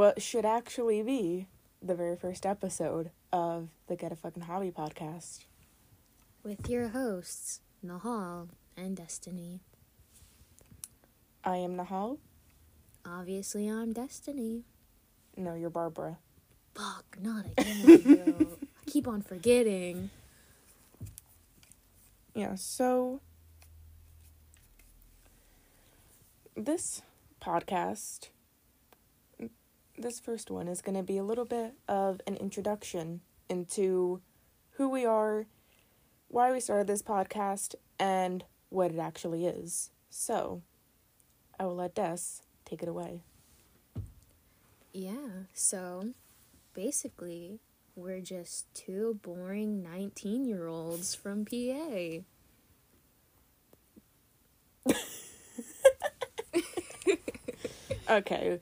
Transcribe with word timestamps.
what 0.00 0.22
should 0.22 0.46
actually 0.46 1.02
be 1.02 1.46
the 1.82 1.94
very 1.94 2.16
first 2.16 2.46
episode 2.46 3.10
of 3.34 3.68
the 3.86 3.94
Get 3.94 4.10
a 4.10 4.16
Fucking 4.16 4.44
Hobby 4.44 4.70
podcast. 4.70 5.44
With 6.42 6.70
your 6.70 6.88
hosts, 6.88 7.60
Nahal 7.84 8.48
and 8.78 8.96
Destiny. 8.96 9.60
I 11.44 11.58
am 11.58 11.76
Nahal. 11.76 12.16
Obviously, 13.04 13.68
I'm 13.68 13.92
Destiny. 13.92 14.62
No, 15.36 15.52
you're 15.52 15.68
Barbara. 15.68 16.16
Fuck, 16.74 17.18
not 17.20 17.44
again. 17.58 18.46
I 18.58 18.90
keep 18.90 19.06
on 19.06 19.20
forgetting. 19.20 20.08
Yeah, 22.34 22.54
so 22.54 23.20
this 26.56 27.02
podcast, 27.42 28.30
this 30.02 30.20
first 30.20 30.50
one, 30.50 30.68
is 30.68 30.82
going 30.82 30.96
to 30.96 31.02
be 31.02 31.16
a 31.18 31.22
little 31.22 31.44
bit 31.44 31.74
of 31.88 32.20
an 32.26 32.36
introduction 32.36 33.20
into 33.48 34.20
who 34.72 34.88
we 34.88 35.04
are, 35.04 35.46
why 36.28 36.52
we 36.52 36.60
started 36.60 36.86
this 36.86 37.02
podcast, 37.02 37.74
and 37.98 38.44
what 38.68 38.92
it 38.92 38.98
actually 38.98 39.46
is. 39.46 39.90
So, 40.08 40.62
I 41.58 41.66
will 41.66 41.76
let 41.76 41.94
Des 41.94 42.18
take 42.64 42.82
it 42.82 42.88
away. 42.88 43.22
Yeah, 44.92 45.44
so 45.54 46.10
basically, 46.74 47.60
we're 47.94 48.20
just 48.20 48.72
two 48.74 49.18
boring 49.22 49.82
19 49.82 50.44
year 50.44 50.66
olds 50.66 51.14
from 51.14 51.44
PA. 51.44 52.20
Okay, 58.10 58.58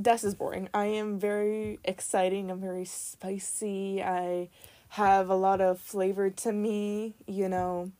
Des 0.00 0.24
is 0.24 0.34
boring. 0.34 0.68
I 0.72 0.86
am 0.86 1.18
very 1.18 1.78
exciting. 1.84 2.50
I'm 2.50 2.60
very 2.60 2.84
spicy. 2.84 4.02
I 4.02 4.48
have 4.90 5.28
a 5.28 5.34
lot 5.34 5.60
of 5.60 5.80
flavor 5.80 6.30
to 6.30 6.52
me, 6.52 7.14
you 7.26 7.48
know. 7.48 7.92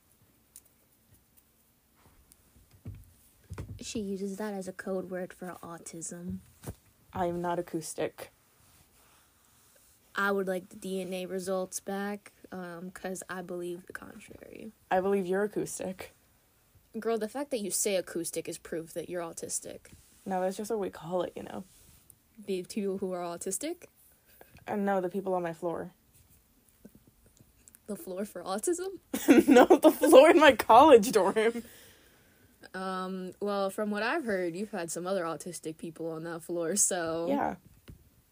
She 3.80 3.98
uses 4.00 4.36
that 4.36 4.54
as 4.54 4.68
a 4.68 4.72
code 4.72 5.10
word 5.10 5.32
for 5.32 5.56
autism. 5.62 6.38
I 7.12 7.26
am 7.26 7.42
not 7.42 7.58
acoustic. 7.58 8.30
I 10.14 10.30
would 10.30 10.46
like 10.46 10.68
the 10.68 10.76
DNA 10.76 11.28
results 11.28 11.80
back 11.80 12.32
um, 12.52 12.90
because 12.92 13.22
I 13.28 13.42
believe 13.42 13.86
the 13.86 13.92
contrary. 13.92 14.72
I 14.90 15.00
believe 15.00 15.26
you're 15.26 15.44
acoustic. 15.44 16.14
Girl, 16.98 17.18
the 17.18 17.28
fact 17.28 17.50
that 17.50 17.60
you 17.60 17.70
say 17.70 17.96
acoustic 17.96 18.48
is 18.48 18.58
proof 18.58 18.92
that 18.94 19.08
you're 19.08 19.22
autistic. 19.22 19.92
No, 20.24 20.40
that's 20.40 20.56
just 20.56 20.70
what 20.70 20.78
we 20.78 20.90
call 20.90 21.22
it, 21.22 21.32
you 21.34 21.42
know. 21.42 21.64
The 22.46 22.62
people 22.64 22.98
who 22.98 23.12
are 23.12 23.20
autistic, 23.22 23.84
And 24.66 24.84
no, 24.84 25.00
the 25.00 25.08
people 25.08 25.34
on 25.34 25.42
my 25.42 25.52
floor. 25.52 25.92
the 27.86 27.96
floor 27.96 28.24
for 28.24 28.42
autism. 28.42 28.88
no, 29.48 29.66
the 29.66 29.90
floor 29.90 30.30
in 30.30 30.38
my 30.38 30.52
college 30.52 31.10
dorm. 31.12 31.62
Um, 32.74 33.32
well, 33.40 33.70
from 33.70 33.90
what 33.90 34.02
I've 34.02 34.24
heard, 34.24 34.54
you've 34.56 34.70
had 34.70 34.90
some 34.90 35.06
other 35.06 35.24
autistic 35.24 35.76
people 35.78 36.10
on 36.10 36.22
that 36.24 36.42
floor, 36.42 36.76
so 36.76 37.26
Yeah. 37.28 37.56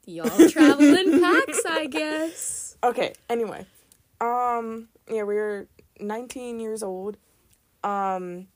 y'all 0.07 0.49
travel 0.49 0.83
in 0.97 1.21
packs, 1.25 1.63
I 1.69 1.87
guess. 1.87 2.77
Okay, 2.83 3.13
anyway. 3.29 3.67
Um, 4.21 4.89
yeah, 5.11 5.25
we 5.25 5.35
were 5.35 5.67
19 5.99 6.61
years 6.61 6.83
old. 6.83 7.17
Um, 7.85 8.47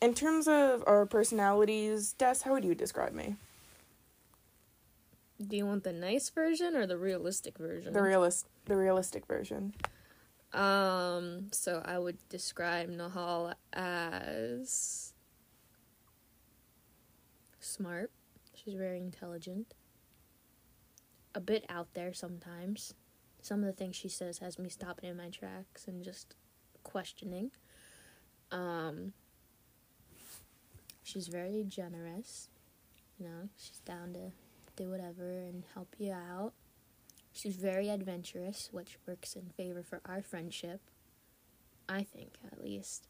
in 0.00 0.14
terms 0.14 0.46
of 0.48 0.84
our 0.86 1.06
personalities, 1.06 2.12
Des, 2.12 2.36
how 2.44 2.52
would 2.52 2.64
you 2.64 2.74
describe 2.74 3.14
me? 3.14 3.36
Do 5.46 5.56
you 5.56 5.66
want 5.66 5.84
the 5.84 5.92
nice 5.92 6.30
version 6.30 6.76
or 6.76 6.86
the 6.86 6.98
realistic 6.98 7.58
version? 7.58 7.92
The 7.92 8.02
realist, 8.02 8.46
the 8.66 8.76
realistic 8.76 9.26
version. 9.26 9.74
Um, 10.52 11.48
so 11.50 11.82
I 11.84 11.98
would 11.98 12.18
describe 12.28 12.90
Nahal 12.90 13.54
as 13.72 15.14
smart. 17.60 18.10
She's 18.54 18.74
very 18.74 18.98
intelligent. 18.98 19.74
A 21.34 21.40
bit 21.40 21.64
out 21.68 21.94
there 21.94 22.12
sometimes. 22.12 22.94
Some 23.40 23.60
of 23.60 23.66
the 23.66 23.72
things 23.72 23.96
she 23.96 24.08
says 24.08 24.38
has 24.38 24.58
me 24.58 24.68
stopping 24.68 25.08
in 25.10 25.16
my 25.16 25.30
tracks 25.30 25.88
and 25.88 26.04
just 26.04 26.34
questioning. 26.84 27.50
Um, 28.50 29.14
she's 31.02 31.28
very 31.28 31.64
generous. 31.66 32.50
You 33.18 33.26
know, 33.26 33.48
she's 33.56 33.78
down 33.78 34.12
to 34.12 34.32
do 34.76 34.90
whatever 34.90 35.30
and 35.30 35.64
help 35.74 35.94
you 35.98 36.12
out. 36.12 36.52
She's 37.32 37.56
very 37.56 37.88
adventurous, 37.88 38.68
which 38.72 38.98
works 39.06 39.34
in 39.34 39.50
favor 39.56 39.82
for 39.82 40.00
our 40.04 40.22
friendship. 40.22 40.80
I 41.88 42.02
think, 42.02 42.34
at 42.50 42.62
least. 42.62 43.08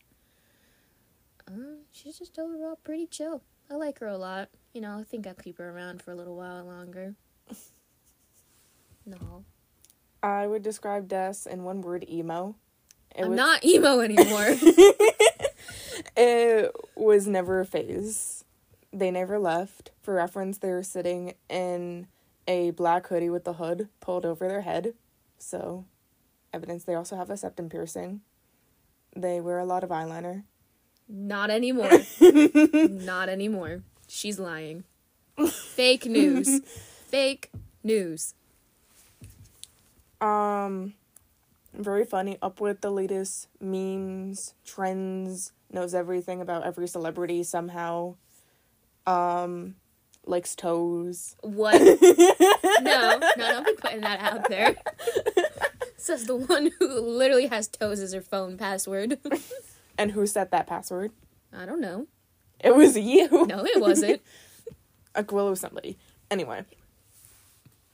Um, 1.46 1.80
she's 1.90 2.18
just 2.18 2.38
overall 2.38 2.78
pretty 2.82 3.06
chill. 3.06 3.42
I 3.70 3.74
like 3.74 3.98
her 4.00 4.06
a 4.06 4.16
lot. 4.16 4.48
You 4.72 4.80
know, 4.80 4.98
I 4.98 5.04
think 5.04 5.26
I'll 5.26 5.34
keep 5.34 5.58
her 5.58 5.70
around 5.70 6.02
for 6.02 6.12
a 6.12 6.14
little 6.14 6.36
while 6.36 6.64
longer. 6.64 7.14
No. 9.04 9.44
I 10.22 10.46
would 10.46 10.62
describe 10.62 11.08
Des 11.08 11.34
in 11.50 11.64
one 11.64 11.80
word: 11.80 12.04
emo. 12.08 12.54
It 13.14 13.24
I'm 13.24 13.30
was, 13.30 13.36
not 13.36 13.64
emo 13.64 14.00
anymore. 14.00 14.56
It 16.16 16.72
was 16.94 17.26
never 17.26 17.60
a 17.60 17.66
phase. 17.66 18.41
They 18.92 19.10
never 19.10 19.38
left. 19.38 19.91
For 20.03 20.14
reference, 20.14 20.58
they 20.58 20.70
were 20.70 20.82
sitting 20.82 21.34
in 21.48 22.06
a 22.47 22.72
black 22.72 23.06
hoodie 23.06 23.30
with 23.30 23.44
the 23.44 23.54
hood 23.54 23.88
pulled 24.00 24.26
over 24.26 24.48
their 24.48 24.62
head. 24.62 24.94
So, 25.38 25.86
evidence 26.53 26.84
they 26.84 26.94
also 26.94 27.16
have 27.16 27.31
a 27.31 27.36
septum 27.36 27.69
piercing. 27.69 28.20
They 29.16 29.41
wear 29.41 29.58
a 29.58 29.64
lot 29.64 29.84
of 29.84 29.91
eyeliner. 29.91 30.44
not 31.08 31.50
anymore. 31.50 31.91
not 32.20 33.28
anymore. 33.28 33.82
She's 34.08 34.38
lying. 34.38 34.84
Fake 35.48 36.06
news. 36.06 36.60
Fake 37.08 37.50
news. 37.82 38.34
Um, 40.20 40.94
very 41.75 42.04
funny. 42.04 42.38
Up 42.41 42.60
with 42.60 42.81
the 42.81 42.91
latest 42.91 43.48
memes, 43.60 44.54
trends. 44.64 45.52
Knows 45.70 45.94
everything 45.94 46.41
about 46.42 46.64
every 46.64 46.86
celebrity 46.86 47.42
somehow. 47.42 48.16
Um, 49.06 49.76
likes 50.26 50.54
toes. 50.54 51.36
What? 51.40 51.80
no, 52.82 53.18
no, 53.18 53.18
don't 53.36 53.66
be 53.66 53.74
putting 53.74 54.00
that 54.02 54.20
out 54.20 54.48
there. 54.48 54.76
Says 55.96 56.26
the 56.26 56.36
one 56.36 56.70
who 56.78 56.88
literally 57.00 57.46
has 57.46 57.68
toes 57.68 58.00
as 58.00 58.12
her 58.12 58.22
phone 58.22 58.56
password. 58.56 59.18
And 59.98 60.12
who 60.12 60.26
set 60.26 60.50
that 60.52 60.66
password? 60.66 61.12
I 61.52 61.66
don't 61.66 61.80
know. 61.80 62.06
It 62.58 62.74
was 62.74 62.96
you. 62.96 63.28
No, 63.46 63.62
it 63.62 63.78
wasn't. 63.78 64.22
A 65.14 65.22
well, 65.30 65.48
it 65.48 65.50
was 65.50 65.60
somebody. 65.60 65.98
Anyway. 66.30 66.64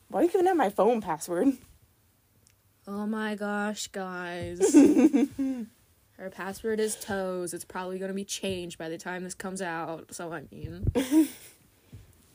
Why 0.08 0.20
are 0.20 0.22
you 0.22 0.30
giving 0.30 0.46
out 0.46 0.56
my 0.56 0.70
phone 0.70 1.00
password? 1.00 1.48
Oh 2.86 3.04
my 3.04 3.34
gosh, 3.34 3.88
guys. 3.88 4.60
Her 6.18 6.30
password 6.30 6.80
is 6.80 6.96
toes. 6.96 7.54
It's 7.54 7.64
probably 7.64 7.98
going 7.98 8.10
to 8.10 8.14
be 8.14 8.24
changed 8.24 8.76
by 8.76 8.88
the 8.88 8.98
time 8.98 9.24
this 9.24 9.34
comes 9.34 9.62
out. 9.62 10.12
So, 10.12 10.32
I 10.32 10.42
mean, 10.50 10.90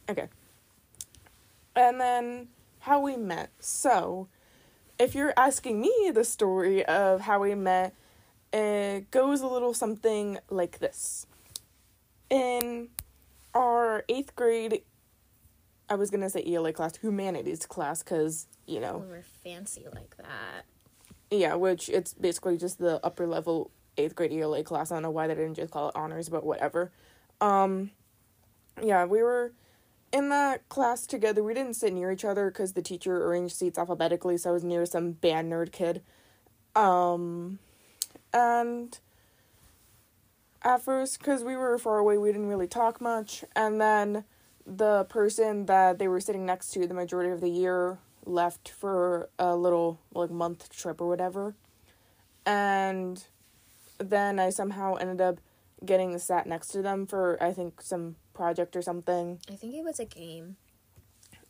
Okay. 0.10 0.28
And 1.76 2.00
then 2.00 2.48
how 2.80 3.02
we 3.02 3.16
met. 3.16 3.50
So, 3.60 4.28
if 5.00 5.16
you're 5.16 5.34
asking 5.38 5.82
me 5.82 6.12
the 6.14 6.24
story 6.24 6.86
of 6.86 7.22
how 7.22 7.40
we 7.40 7.56
met, 7.56 7.94
it 8.52 9.10
goes 9.12 9.42
a 9.42 9.48
little 9.48 9.74
something 9.74 10.38
like 10.50 10.80
this. 10.80 11.26
In 12.30 12.90
our 13.54 14.04
eighth 14.10 14.36
grade, 14.36 14.84
I 15.90 15.96
was 15.96 16.10
gonna 16.10 16.30
say 16.30 16.44
ELA 16.46 16.74
class, 16.74 16.98
humanities 16.98 17.66
class, 17.66 18.04
because, 18.04 18.48
you 18.68 18.80
know, 18.80 19.04
we're 19.08 19.24
fancy 19.44 19.86
like 19.94 20.16
that. 20.18 20.66
Yeah, 21.34 21.56
which 21.56 21.90
it's 21.90 22.14
basically 22.14 22.58
just 22.58 22.80
the 22.80 23.04
upper 23.04 23.28
level 23.28 23.72
eighth 23.98 24.16
grade 24.16 24.32
ELA 24.34 24.64
class. 24.64 24.92
I 24.92 24.96
don't 24.96 25.04
know 25.04 25.12
why 25.12 25.28
they 25.28 25.36
didn't 25.36 25.56
just 25.56 25.72
call 25.72 25.90
it 25.90 25.96
honors, 25.96 26.30
but 26.30 26.46
whatever. 26.46 26.92
Um, 27.42 27.92
yeah, 28.82 29.06
we 29.06 29.22
were 29.22 29.54
in 30.12 30.30
that 30.30 30.68
class 30.70 31.06
together. 31.06 31.44
We 31.44 31.54
didn't 31.54 31.76
sit 31.76 31.94
near 31.94 32.12
each 32.12 32.26
other 32.26 32.50
because 32.50 32.74
the 32.74 32.82
teacher 32.82 33.26
arranged 33.26 33.56
seats 33.56 33.78
alphabetically, 33.78 34.38
so 34.38 34.52
I 34.52 34.54
was 34.54 34.64
near 34.64 34.86
some 34.86 35.12
band 35.12 35.52
nerd 35.52 35.72
kid. 35.72 36.02
Um, 36.76 37.60
and 38.34 38.98
at 40.64 40.82
first, 40.82 41.20
because 41.20 41.44
we 41.44 41.56
were 41.56 41.78
far 41.78 42.00
away, 42.00 42.18
we 42.18 42.32
didn't 42.32 42.48
really 42.48 42.68
talk 42.68 43.02
much. 43.02 43.44
And 43.56 43.80
then 43.80 44.24
the 44.66 45.04
person 45.06 45.66
that 45.66 46.00
they 46.00 46.08
were 46.08 46.22
sitting 46.22 46.46
next 46.46 46.72
to 46.72 46.88
the 46.88 46.94
majority 46.94 47.32
of 47.32 47.42
the 47.42 47.50
year 47.50 47.98
left 48.26 48.70
for 48.70 49.30
a 49.38 49.56
little 49.56 50.00
like 50.14 50.32
month 50.32 50.70
trip 50.70 51.02
or 51.02 51.08
whatever. 51.08 51.56
And 52.46 53.24
then 53.98 54.40
I 54.40 54.50
somehow 54.50 54.96
ended 54.96 55.22
up 55.22 55.40
getting 55.86 56.18
sat 56.18 56.48
next 56.48 56.70
to 56.70 56.82
them 56.82 57.06
for 57.06 57.38
I 57.42 57.52
think 57.52 57.82
some 57.82 58.16
project 58.34 58.76
or 58.76 58.82
something. 58.82 59.40
I 59.50 59.56
think 59.56 59.76
it 59.76 59.84
was 59.84 60.00
a 60.00 60.06
game. 60.06 60.58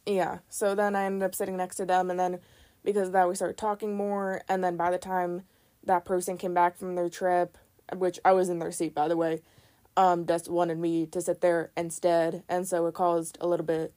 Yeah. 0.05 0.39
So 0.49 0.75
then 0.75 0.95
I 0.95 1.05
ended 1.05 1.23
up 1.23 1.35
sitting 1.35 1.57
next 1.57 1.75
to 1.75 1.85
them, 1.85 2.09
and 2.09 2.19
then 2.19 2.39
because 2.83 3.07
of 3.07 3.13
that, 3.13 3.27
we 3.27 3.35
started 3.35 3.57
talking 3.57 3.95
more. 3.95 4.41
And 4.49 4.63
then 4.63 4.75
by 4.75 4.91
the 4.91 4.97
time 4.97 5.43
that 5.83 6.05
person 6.05 6.37
came 6.37 6.53
back 6.53 6.77
from 6.77 6.95
their 6.95 7.09
trip, 7.09 7.57
which 7.95 8.19
I 8.25 8.33
was 8.33 8.49
in 8.49 8.59
their 8.59 8.71
seat, 8.71 8.93
by 8.93 9.07
the 9.07 9.17
way, 9.17 9.41
um, 9.95 10.25
just 10.25 10.49
wanted 10.49 10.77
me 10.77 11.05
to 11.07 11.21
sit 11.21 11.41
there 11.41 11.71
instead. 11.77 12.43
And 12.49 12.67
so 12.67 12.85
it 12.87 12.93
caused 12.93 13.37
a 13.39 13.47
little 13.47 13.65
bit. 13.65 13.93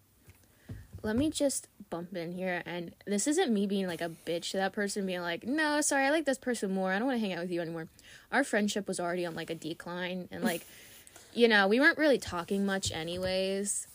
Let 1.07 1.15
me 1.15 1.31
just 1.31 1.69
bump 1.89 2.17
in 2.17 2.33
here, 2.33 2.65
and 2.67 2.93
this 3.07 3.29
isn't 3.29 3.55
me 3.55 3.69
being 3.69 3.87
like 3.87 4.01
a 4.01 4.11
bitch 4.27 4.51
to 4.51 4.57
that 4.57 4.73
person, 4.73 5.07
being 5.07 5.21
like, 5.21 5.47
no, 5.47 5.81
sorry, 5.81 6.05
I 6.05 6.11
like 6.11 6.25
this 6.25 6.37
person 6.37 6.75
more. 6.75 6.91
I 6.91 6.99
don't 6.99 7.07
want 7.07 7.21
to 7.21 7.25
hang 7.25 7.33
out 7.33 7.43
with 7.43 7.53
you 7.53 7.61
anymore. 7.61 7.87
Our 8.33 8.43
friendship 8.43 8.89
was 8.89 8.99
already 8.99 9.25
on 9.25 9.37
like 9.37 9.49
a 9.49 9.55
decline, 9.55 10.27
and 10.33 10.43
like, 10.43 10.67
you 11.33 11.47
know, 11.47 11.69
we 11.69 11.79
weren't 11.79 11.97
really 11.97 12.19
talking 12.19 12.67
much, 12.67 12.91
anyways. 12.91 13.87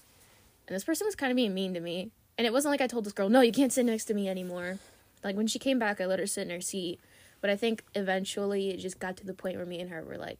And 0.70 0.74
this 0.74 0.86
person 0.86 1.06
was 1.06 1.18
kind 1.18 1.34
of 1.34 1.36
being 1.36 1.54
mean 1.54 1.74
to 1.74 1.82
me. 1.82 2.12
And 2.38 2.48
it 2.48 2.54
wasn't 2.54 2.72
like 2.72 2.80
I 2.80 2.88
told 2.88 3.04
this 3.04 3.12
girl, 3.12 3.28
no, 3.28 3.42
you 3.42 3.52
can't 3.52 3.74
sit 3.74 3.86
next 3.86 4.06
to 4.06 4.14
me 4.14 4.30
anymore. 4.30 4.80
Like 5.22 5.36
when 5.36 5.48
she 5.48 5.60
came 5.60 5.80
back, 5.80 6.00
I 6.00 6.06
let 6.06 6.20
her 6.20 6.28
sit 6.28 6.44
in 6.44 6.50
her 6.50 6.62
seat. 6.62 7.02
But 7.42 7.50
I 7.50 7.58
think 7.58 7.84
eventually 7.94 8.70
it 8.70 8.78
just 8.78 9.02
got 9.02 9.18
to 9.18 9.26
the 9.26 9.34
point 9.34 9.58
where 9.58 9.66
me 9.66 9.82
and 9.82 9.90
her 9.90 10.02
were 10.02 10.18
like, 10.18 10.40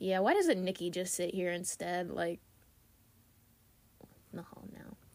yeah, 0.00 0.18
why 0.18 0.34
doesn't 0.34 0.64
Nikki 0.64 0.90
just 0.90 1.14
sit 1.14 1.32
here 1.32 1.52
instead? 1.52 2.10
Like. 2.10 2.40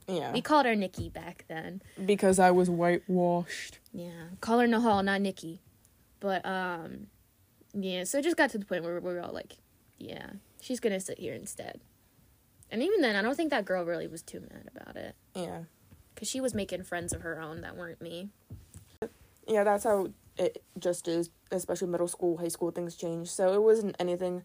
Yeah. 0.08 0.32
We 0.32 0.42
called 0.42 0.66
her 0.66 0.76
Nikki 0.76 1.10
back 1.10 1.46
then. 1.48 1.82
Because 2.04 2.40
I 2.40 2.52
was 2.52 2.70
whitewashed. 2.70 3.80
Yeah, 3.94 4.30
call 4.42 4.60
her 4.60 4.68
Nahal, 4.68 5.04
not 5.04 5.22
Nikki. 5.22 5.62
But 6.20 6.46
um, 6.46 7.08
yeah. 7.74 8.06
So 8.06 8.20
it 8.20 8.24
just 8.24 8.38
got 8.38 8.50
to 8.52 8.58
the 8.58 8.66
point 8.66 8.84
where 8.84 9.00
we 9.00 9.14
were 9.14 9.22
all 9.22 9.34
like, 9.34 9.58
yeah, 9.98 10.28
she's 10.62 10.80
gonna 10.80 11.00
sit 11.00 11.20
here 11.20 11.34
instead. 11.34 11.82
And 12.72 12.82
even 12.84 13.02
then, 13.02 13.16
I 13.16 13.22
don't 13.22 13.36
think 13.36 13.50
that 13.52 13.66
girl 13.66 13.86
really 13.86 14.08
was 14.08 14.22
too 14.22 14.42
mad 14.42 14.70
about 14.76 14.96
it. 14.96 15.16
Yeah. 15.36 15.64
Cause 16.16 16.28
she 16.28 16.42
was 16.42 16.54
making 16.54 16.84
friends 16.84 17.14
of 17.14 17.22
her 17.22 17.40
own 17.40 17.62
that 17.62 17.78
weren't 17.78 18.02
me. 18.02 18.30
Yeah, 19.48 19.64
that's 19.64 19.84
how 19.84 20.10
it 20.38 20.64
just 20.80 21.08
is, 21.08 21.30
especially 21.52 21.88
middle 21.88 22.08
school, 22.08 22.38
high 22.38 22.48
school, 22.48 22.72
things 22.72 22.96
change. 22.96 23.30
So 23.30 23.54
it 23.54 23.62
wasn't 23.62 23.96
anything 24.00 24.44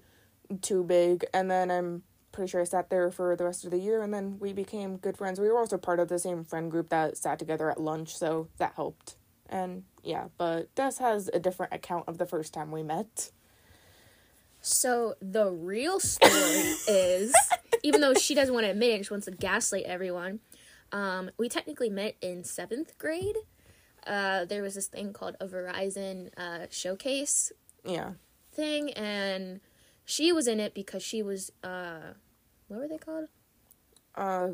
too 0.60 0.84
big. 0.84 1.24
And 1.32 1.50
then 1.50 1.70
I'm 1.70 2.02
pretty 2.32 2.50
sure 2.50 2.60
I 2.60 2.64
sat 2.64 2.90
there 2.90 3.10
for 3.10 3.36
the 3.36 3.44
rest 3.44 3.64
of 3.64 3.70
the 3.70 3.78
year, 3.78 4.02
and 4.02 4.12
then 4.12 4.38
we 4.40 4.52
became 4.52 4.96
good 4.96 5.16
friends. 5.16 5.38
We 5.38 5.48
were 5.48 5.58
also 5.58 5.78
part 5.78 6.00
of 6.00 6.08
the 6.08 6.18
same 6.18 6.44
friend 6.44 6.70
group 6.70 6.88
that 6.88 7.16
sat 7.16 7.38
together 7.38 7.70
at 7.70 7.80
lunch, 7.80 8.16
so 8.16 8.48
that 8.58 8.72
helped. 8.74 9.16
And 9.48 9.84
yeah, 10.02 10.28
but 10.38 10.74
Des 10.74 10.92
has 10.98 11.28
a 11.32 11.38
different 11.38 11.72
account 11.74 12.04
of 12.08 12.18
the 12.18 12.26
first 12.26 12.54
time 12.54 12.70
we 12.72 12.82
met. 12.82 13.30
So 14.60 15.14
the 15.20 15.50
real 15.50 16.00
story 16.00 16.30
is, 16.88 17.34
even 17.82 18.00
though 18.00 18.14
she 18.14 18.34
doesn't 18.34 18.54
want 18.54 18.64
to 18.64 18.70
admit 18.70 19.00
it, 19.00 19.06
she 19.06 19.12
wants 19.12 19.26
to 19.26 19.32
gaslight 19.32 19.84
everyone. 19.84 20.40
Um, 20.92 21.30
we 21.36 21.48
technically 21.48 21.90
met 21.90 22.16
in 22.20 22.44
seventh 22.44 22.96
grade. 22.98 23.36
Uh, 24.06 24.44
there 24.44 24.62
was 24.62 24.74
this 24.74 24.86
thing 24.88 25.12
called 25.12 25.36
a 25.40 25.46
Verizon 25.46 26.30
uh, 26.36 26.66
showcase 26.70 27.52
Yeah. 27.84 28.12
thing, 28.52 28.92
and 28.92 29.60
she 30.04 30.32
was 30.32 30.46
in 30.46 30.60
it 30.60 30.74
because 30.74 31.02
she 31.02 31.22
was 31.22 31.52
uh, 31.62 32.14
what 32.68 32.80
were 32.80 32.88
they 32.88 32.98
called? 32.98 33.26
Uh, 34.14 34.48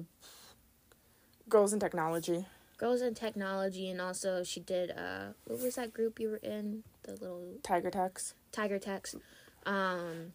girls 1.49 1.73
in 1.73 1.81
technology. 1.81 2.47
Girls 2.79 3.03
in 3.03 3.15
Technology, 3.15 3.91
and 3.91 4.01
also 4.01 4.45
she 4.45 4.61
did 4.61 4.93
uh, 4.93 5.33
what 5.47 5.61
was 5.61 5.75
that 5.75 5.93
group 5.93 6.21
you 6.21 6.31
were 6.31 6.37
in? 6.37 6.85
The 7.03 7.13
little 7.13 7.55
Tiger 7.63 7.91
Techs. 7.91 8.35
Tiger 8.53 8.79
Techs. 8.79 9.17
Um, 9.67 10.33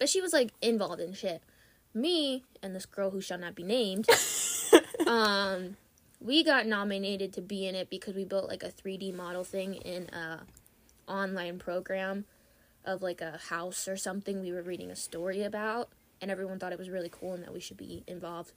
but 0.00 0.08
she 0.08 0.20
was 0.20 0.32
like 0.32 0.50
involved 0.60 1.00
in 1.00 1.12
shit. 1.12 1.42
Me 1.94 2.42
and 2.60 2.74
this 2.74 2.86
girl 2.86 3.10
who 3.10 3.20
shall 3.20 3.38
not 3.38 3.54
be 3.54 3.62
named, 3.62 4.08
um, 5.06 5.76
we 6.20 6.42
got 6.42 6.66
nominated 6.66 7.32
to 7.34 7.40
be 7.40 7.68
in 7.68 7.76
it 7.76 7.88
because 7.88 8.14
we 8.14 8.24
built 8.24 8.48
like 8.48 8.64
a 8.64 8.70
3D 8.70 9.14
model 9.14 9.44
thing 9.44 9.74
in 9.74 10.08
a 10.08 10.40
online 11.06 11.58
program 11.58 12.24
of 12.84 13.02
like 13.02 13.20
a 13.20 13.38
house 13.48 13.88
or 13.88 13.96
something 13.96 14.40
we 14.40 14.52
were 14.52 14.62
reading 14.62 14.90
a 14.90 14.96
story 14.96 15.42
about, 15.42 15.88
and 16.20 16.30
everyone 16.30 16.58
thought 16.58 16.72
it 16.72 16.78
was 16.78 16.90
really 16.90 17.10
cool 17.10 17.32
and 17.32 17.42
that 17.42 17.52
we 17.52 17.60
should 17.60 17.76
be 17.76 18.04
involved. 18.06 18.52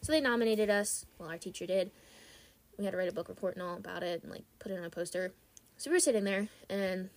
So 0.00 0.12
they 0.12 0.20
nominated 0.20 0.70
us. 0.70 1.06
Well, 1.18 1.30
our 1.30 1.38
teacher 1.38 1.66
did. 1.66 1.90
We 2.78 2.84
had 2.84 2.92
to 2.92 2.98
write 2.98 3.08
a 3.08 3.14
book 3.14 3.28
report 3.28 3.54
and 3.54 3.62
all 3.62 3.76
about 3.76 4.02
it 4.02 4.22
and 4.22 4.30
like 4.30 4.44
put 4.58 4.72
it 4.72 4.78
on 4.78 4.84
a 4.84 4.90
poster. 4.90 5.32
So 5.76 5.90
we 5.90 5.96
were 5.96 6.00
sitting 6.00 6.24
there, 6.24 6.48
and 6.70 7.10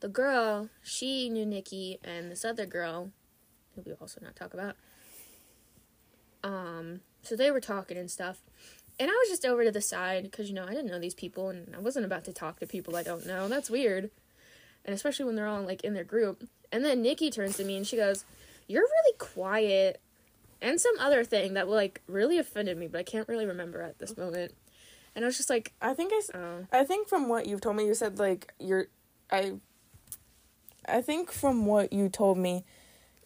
the 0.00 0.08
girl, 0.08 0.68
she 0.82 1.28
knew 1.28 1.44
Nikki, 1.44 1.98
and 2.02 2.30
this 2.30 2.44
other 2.44 2.66
girl, 2.66 3.10
who 3.74 3.82
we 3.84 3.92
also 4.00 4.20
not 4.22 4.36
talk 4.36 4.54
about. 4.54 4.76
Um, 6.42 7.00
so 7.22 7.36
they 7.36 7.50
were 7.50 7.60
talking 7.60 7.98
and 7.98 8.10
stuff, 8.10 8.40
and 8.98 9.10
I 9.10 9.14
was 9.14 9.28
just 9.28 9.44
over 9.44 9.64
to 9.64 9.70
the 9.70 9.80
side 9.80 10.24
because 10.24 10.48
you 10.48 10.54
know 10.54 10.64
I 10.64 10.74
didn't 10.74 10.90
know 10.90 10.98
these 10.98 11.14
people, 11.14 11.48
and 11.48 11.74
I 11.74 11.80
wasn't 11.80 12.06
about 12.06 12.24
to 12.24 12.32
talk 12.32 12.60
to 12.60 12.66
people 12.66 12.96
I 12.96 13.02
don't 13.02 13.26
know. 13.26 13.48
That's 13.48 13.68
weird, 13.68 14.10
and 14.86 14.94
especially 14.94 15.26
when 15.26 15.34
they're 15.34 15.48
all 15.48 15.60
like 15.62 15.82
in 15.84 15.92
their 15.92 16.04
group. 16.04 16.48
And 16.72 16.84
then 16.84 17.02
Nikki 17.02 17.30
turns 17.30 17.56
to 17.58 17.64
me 17.64 17.76
and 17.76 17.86
she 17.86 17.96
goes, 17.96 18.24
"You're 18.66 18.82
really 18.82 19.18
quiet," 19.18 20.00
and 20.62 20.80
some 20.80 20.94
other 20.98 21.24
thing 21.24 21.54
that 21.54 21.68
like 21.68 22.00
really 22.06 22.38
offended 22.38 22.78
me, 22.78 22.86
but 22.86 22.98
I 22.98 23.02
can't 23.02 23.28
really 23.28 23.46
remember 23.46 23.82
at 23.82 23.98
this 23.98 24.16
moment. 24.16 24.54
And 25.14 25.24
I 25.24 25.28
was 25.28 25.36
just 25.36 25.50
like, 25.50 25.72
I 25.82 25.92
think 25.94 26.12
I, 26.12 26.38
"Oh, 26.38 26.66
I 26.72 26.84
think 26.84 27.08
from 27.08 27.28
what 27.28 27.46
you've 27.46 27.60
told 27.60 27.76
me, 27.76 27.86
you 27.86 27.94
said 27.94 28.18
like 28.18 28.52
you're, 28.58 28.86
I. 29.30 29.54
I 30.88 31.02
think 31.02 31.32
from 31.32 31.66
what 31.66 31.92
you 31.92 32.08
told 32.08 32.38
me, 32.38 32.64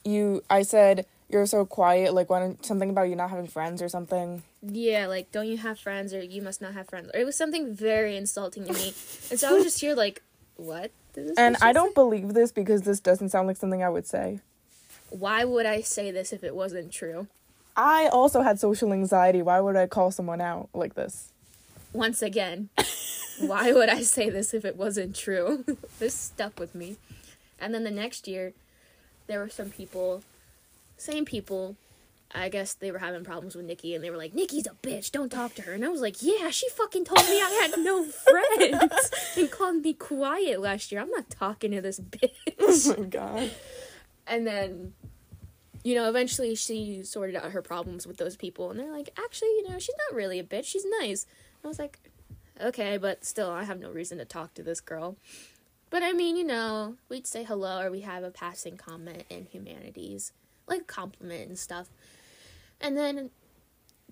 you 0.03 0.43
I 0.49 0.63
said 0.63 1.05
you're 1.29 1.45
so 1.47 1.67
quiet. 1.67 2.15
Like 2.15 2.31
when 2.31 2.63
something 2.63 2.89
about 2.89 3.09
you 3.11 3.17
not 3.17 3.29
having 3.31 3.49
friends 3.49 3.83
or 3.83 3.89
something. 3.89 4.43
yeah, 4.63 5.07
like 5.07 5.31
don't 5.31 5.47
you 5.47 5.59
have 5.59 5.79
friends 5.79 6.15
or 6.15 6.23
you 6.23 6.41
must 6.41 6.63
not 6.63 6.73
have 6.73 6.89
friends?" 6.89 7.11
Or 7.13 7.21
it 7.21 7.27
was 7.27 7.37
something 7.37 7.75
very 7.75 8.17
insulting 8.17 8.65
to 8.65 8.73
me, 8.73 8.95
and 9.31 9.39
so 9.39 9.49
I 9.49 9.53
was 9.53 9.65
just 9.65 9.81
here 9.81 9.95
like, 9.95 10.23
"What?" 10.57 10.91
And 11.37 11.57
I 11.61 11.73
don't 11.73 11.95
believe 11.95 12.35
this 12.35 12.53
because 12.53 12.83
this 12.83 13.01
doesn't 13.01 13.31
sound 13.31 13.47
like 13.47 13.57
something 13.57 13.83
I 13.83 13.89
would 13.89 14.07
say. 14.07 14.41
Why 15.11 15.45
would 15.45 15.67
I 15.67 15.81
say 15.81 16.11
this 16.11 16.33
if 16.33 16.45
it 16.45 16.55
wasn't 16.55 16.93
true? 16.93 17.27
I 17.77 18.09
also 18.09 18.43
had 18.43 18.61
social 18.61 18.93
anxiety. 18.93 19.43
Why 19.43 19.61
would 19.61 19.77
I 19.77 19.87
call 19.87 20.11
someone 20.11 20.41
out 20.41 20.69
like 20.75 20.95
this? 20.95 21.33
Once 21.93 22.23
again, 22.23 22.69
why 23.41 23.73
would 23.73 23.89
I 23.89 24.03
say 24.03 24.31
this 24.31 24.55
if 24.55 24.65
it 24.65 24.77
wasn't 24.77 25.17
true? 25.17 25.65
this 25.99 26.15
stuck 26.15 26.59
with 26.61 26.75
me. 26.75 26.97
And 27.61 27.75
then 27.75 27.85
the 27.85 27.91
next 27.91 28.29
year, 28.29 28.53
there 29.27 29.41
were 29.41 29.49
some 29.49 29.71
people, 29.71 30.23
same 30.97 31.25
people. 31.25 31.77
I 32.33 32.49
guess 32.49 32.75
they 32.75 32.93
were 32.93 32.99
having 32.99 33.25
problems 33.25 33.57
with 33.57 33.67
Nikki, 33.67 33.95
and 33.95 34.05
they 34.05 34.11
were 34.11 34.17
like, 34.17 34.35
"Nikki's 34.35 34.67
a 34.67 34.87
bitch. 34.87 35.11
Don't 35.11 35.31
talk 35.31 35.55
to 35.55 35.63
her." 35.63 35.73
And 35.73 35.85
I 35.85 35.89
was 35.89 36.01
like, 36.01 36.23
"Yeah, 36.23 36.51
she 36.51 36.69
fucking 36.71 37.05
told 37.05 37.29
me 37.29 37.41
I 37.41 37.59
had 37.63 37.79
no 37.79 38.05
friends 38.05 39.11
and 39.37 39.51
called 39.51 39.83
me 39.83 39.95
quiet 39.95 40.61
last 40.61 40.93
year. 40.93 41.01
I'm 41.01 41.11
not 41.11 41.31
talking 41.31 41.73
to 41.73 41.81
this 41.81 41.99
bitch." 42.01 42.31
Oh 42.61 42.95
my 43.01 43.07
god. 43.07 43.51
And 44.27 44.47
then, 44.47 44.93
you 45.83 45.95
know, 45.97 46.09
eventually 46.09 46.55
she 46.55 47.03
sorted 47.03 47.35
out 47.35 47.51
her 47.51 47.63
problems 47.63 48.07
with 48.07 48.19
those 48.19 48.37
people, 48.37 48.71
and 48.71 48.79
they're 48.79 48.93
like, 48.93 49.11
actually, 49.19 49.49
you 49.49 49.69
know, 49.69 49.79
she's 49.79 49.97
not 50.09 50.17
really 50.17 50.39
a 50.39 50.45
bitch. 50.45 50.67
She's 50.67 50.87
nice. 51.01 51.25
And 51.25 51.67
I 51.67 51.69
was 51.69 51.79
like, 51.81 51.99
okay, 52.61 52.97
but 52.97 53.25
still, 53.25 53.51
I 53.51 53.65
have 53.65 53.81
no 53.81 53.91
reason 53.91 54.19
to 54.19 54.25
talk 54.25 54.55
to 54.55 54.63
this 54.63 54.81
girl. 54.81 55.17
But 55.91 56.05
I 56.05 56.13
mean, 56.13 56.37
you 56.37 56.45
know, 56.45 56.95
we'd 57.09 57.27
say 57.27 57.43
hello 57.43 57.81
or 57.81 57.91
we 57.91 58.03
have 58.03 58.23
a 58.23 58.31
passing 58.31 58.77
comment 58.77 59.25
in 59.29 59.47
humanities, 59.47 60.33
like 60.69 60.83
a 60.83 60.85
compliment 60.85 61.49
and 61.49 61.59
stuff. 61.59 61.89
And 62.81 62.97
then, 62.97 63.31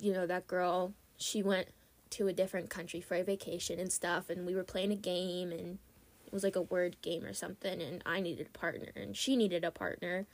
you 0.00 0.12
know, 0.12 0.26
that 0.26 0.46
girl, 0.46 0.92
she 1.16 1.42
went 1.42 1.68
to 2.10 2.28
a 2.28 2.32
different 2.32 2.70
country 2.70 3.00
for 3.00 3.14
a 3.14 3.22
vacation 3.22 3.78
and 3.78 3.92
stuff, 3.92 4.30
and 4.30 4.46
we 4.46 4.54
were 4.54 4.64
playing 4.64 4.92
a 4.92 4.96
game, 4.96 5.50
and 5.50 5.78
it 6.26 6.32
was 6.32 6.42
like 6.42 6.56
a 6.56 6.62
word 6.62 6.96
game 7.02 7.24
or 7.24 7.32
something, 7.32 7.80
and 7.80 8.02
I 8.06 8.20
needed 8.20 8.48
a 8.54 8.58
partner, 8.58 8.88
and 8.94 9.16
she 9.16 9.36
needed 9.36 9.64
a 9.64 9.70
partner. 9.70 10.26